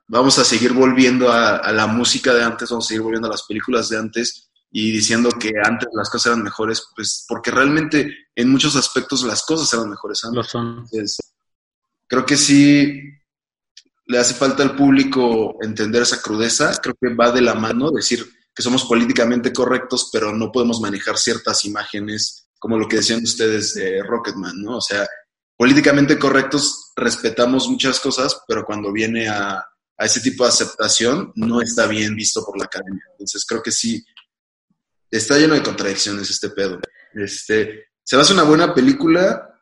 [0.07, 3.33] vamos a seguir volviendo a, a la música de antes, vamos a seguir volviendo a
[3.33, 8.29] las películas de antes y diciendo que antes las cosas eran mejores, pues porque realmente
[8.35, 10.37] en muchos aspectos las cosas eran mejores antes.
[10.37, 10.69] Lo son.
[10.79, 11.19] Entonces,
[12.07, 13.03] creo que sí
[14.07, 16.73] le hace falta al público entender esa crudeza.
[16.83, 21.19] Creo que va de la mano decir que somos políticamente correctos, pero no podemos manejar
[21.19, 24.79] ciertas imágenes, como lo que decían ustedes de Rocketman, ¿no?
[24.79, 25.07] O sea,
[25.59, 29.59] políticamente correctos respetamos muchas cosas, pero cuando viene a,
[29.99, 33.03] a ese tipo de aceptación, no está bien visto por la academia.
[33.11, 34.03] Entonces, creo que sí,
[35.11, 36.79] está lleno de contradicciones este pedo.
[37.15, 39.61] Este, se va a hacer una buena película,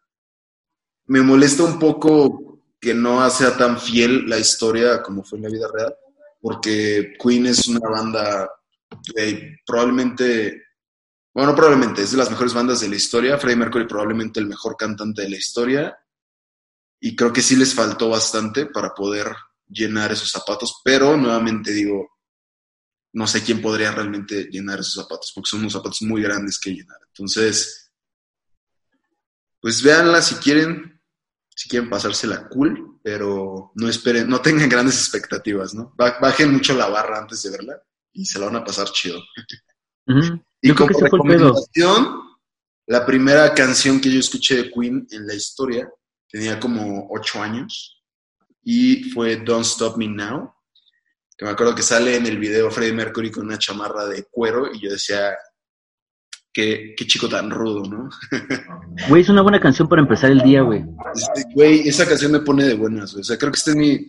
[1.06, 5.50] me molesta un poco que no sea tan fiel la historia como fue en la
[5.50, 5.94] vida real,
[6.40, 8.50] porque Queen es una banda
[9.66, 10.65] probablemente,
[11.36, 13.36] bueno, no probablemente, es de las mejores bandas de la historia.
[13.36, 15.94] Freddie Mercury probablemente el mejor cantante de la historia.
[16.98, 19.36] Y creo que sí les faltó bastante para poder
[19.68, 22.08] llenar esos zapatos, pero nuevamente digo,
[23.12, 26.70] no sé quién podría realmente llenar esos zapatos, porque son unos zapatos muy grandes que
[26.70, 27.00] llenar.
[27.08, 27.92] Entonces,
[29.60, 31.02] pues véanla si quieren,
[31.54, 35.94] si quieren pasársela cool, pero no esperen, no tengan grandes expectativas, ¿no?
[35.98, 37.78] Bajen mucho la barra antes de verla
[38.14, 39.20] y se la van a pasar chido.
[40.70, 42.20] Y como recomendación,
[42.86, 45.88] la primera canción que yo escuché de Queen en la historia
[46.28, 48.02] tenía como ocho años
[48.62, 50.52] y fue Don't Stop Me Now,
[51.36, 54.72] que me acuerdo que sale en el video Freddie Mercury con una chamarra de cuero
[54.72, 55.36] y yo decía,
[56.52, 58.08] qué, qué chico tan rudo, ¿no?
[59.08, 60.84] Güey, es una buena canción para empezar el día, güey.
[61.54, 64.08] Güey, esa canción me pone de buenas, O sea, creo que este es mi,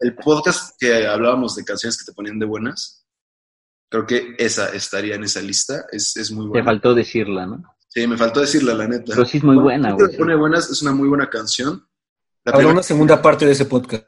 [0.00, 3.03] el podcast que hablábamos de canciones que te ponían de buenas.
[3.94, 6.64] Creo que esa estaría en esa lista, es, es muy buena.
[6.64, 7.62] Te faltó decirla, ¿no?
[7.86, 9.04] Sí, me faltó decirla, la neta.
[9.06, 10.16] Pero sí es muy buena, güey.
[10.16, 11.86] pone buenas, es una muy buena canción.
[12.44, 14.04] La Habrá una segunda parte de ese podcast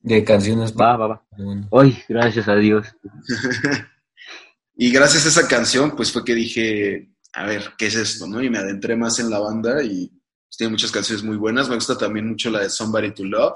[0.00, 0.74] de canciones.
[0.78, 1.26] Va, va, va.
[1.70, 2.88] Hoy, gracias a Dios.
[4.76, 8.26] y gracias a esa canción, pues fue que dije, a ver, ¿qué es esto?
[8.26, 8.42] ¿no?
[8.42, 11.70] Y me adentré más en la banda y pues, tiene muchas canciones muy buenas.
[11.70, 13.54] Me gusta también mucho la de Somebody to Love,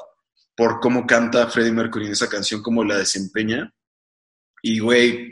[0.56, 3.70] por cómo canta Freddie Mercury en esa canción, cómo la desempeña.
[4.66, 5.30] Y, güey,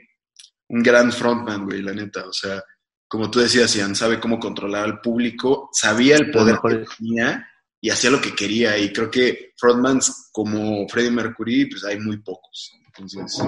[0.69, 2.29] un gran frontman, güey, la neta.
[2.29, 2.63] O sea,
[3.09, 7.49] como tú decías, Ian, sabe cómo controlar al público, sabía el poder que tenía
[7.81, 8.77] y hacía lo que quería.
[8.77, 12.73] Y creo que frontmans como Freddie Mercury, pues hay muy pocos.
[12.85, 13.43] Entonces.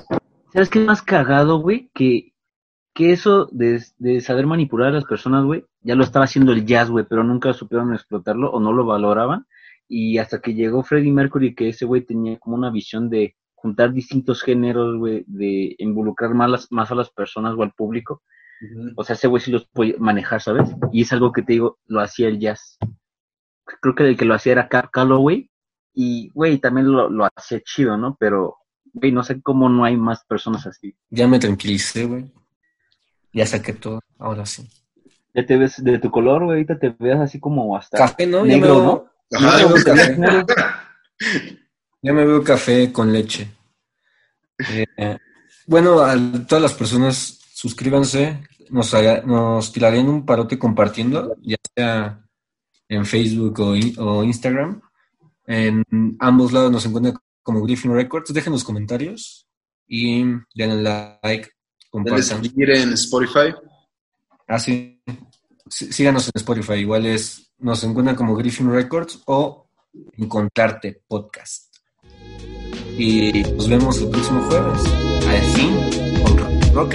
[0.54, 1.90] ¿Sabes qué más cagado, güey?
[1.92, 2.32] Que,
[2.94, 6.64] que eso de, de, saber manipular a las personas, güey, ya lo estaba haciendo el
[6.64, 9.46] jazz, güey, pero nunca supieron explotarlo o no lo valoraban.
[9.86, 13.94] Y hasta que llegó Freddie Mercury, que ese güey tenía como una visión de juntar
[13.94, 18.22] distintos géneros, güey, de involucrar más, más a las personas o al público.
[18.96, 20.68] O sea, ese güey sí los puede manejar, ¿sabes?
[20.92, 22.78] Y es algo que te digo, lo hacía el jazz
[23.80, 25.50] creo que el que lo hacía era Cap Calloway,
[25.94, 28.16] y, güey, también lo, lo hacía chido, ¿no?
[28.18, 28.56] Pero,
[28.92, 30.96] güey, no sé cómo no hay más personas así.
[31.10, 32.32] Ya me tranquilicé, güey.
[33.32, 34.68] Ya saqué todo, ahora sí.
[35.34, 38.44] Ya te ves de tu color, güey, ahorita te ves así como hasta café, ¿no?
[38.44, 39.04] negro, ¿no?
[39.30, 40.16] ya, me café.
[42.04, 43.50] ya me veo café con leche.
[44.58, 45.16] Eh,
[45.66, 46.14] bueno, a
[46.46, 48.92] todas las personas, suscríbanse, nos,
[49.24, 52.22] nos tirarían un parote compartiendo, ya sea
[52.88, 54.82] en Facebook o, Instagram.
[55.46, 55.82] En
[56.20, 58.34] ambos lados nos encuentran como Griffin Records.
[58.34, 59.46] Dejen los comentarios
[59.88, 60.24] y
[60.54, 60.82] denle
[61.22, 61.48] like,
[61.88, 62.22] compartan.
[62.22, 63.54] seguir en Spotify.
[64.46, 65.02] Ah, sí.
[65.70, 66.74] Síganos en Spotify.
[66.74, 69.70] Igual es, nos encuentran como Griffin Records o
[70.18, 71.73] Encontrarte Podcast.
[72.96, 74.80] Y nos vemos el próximo jueves.
[75.28, 76.94] Al fin, con Rock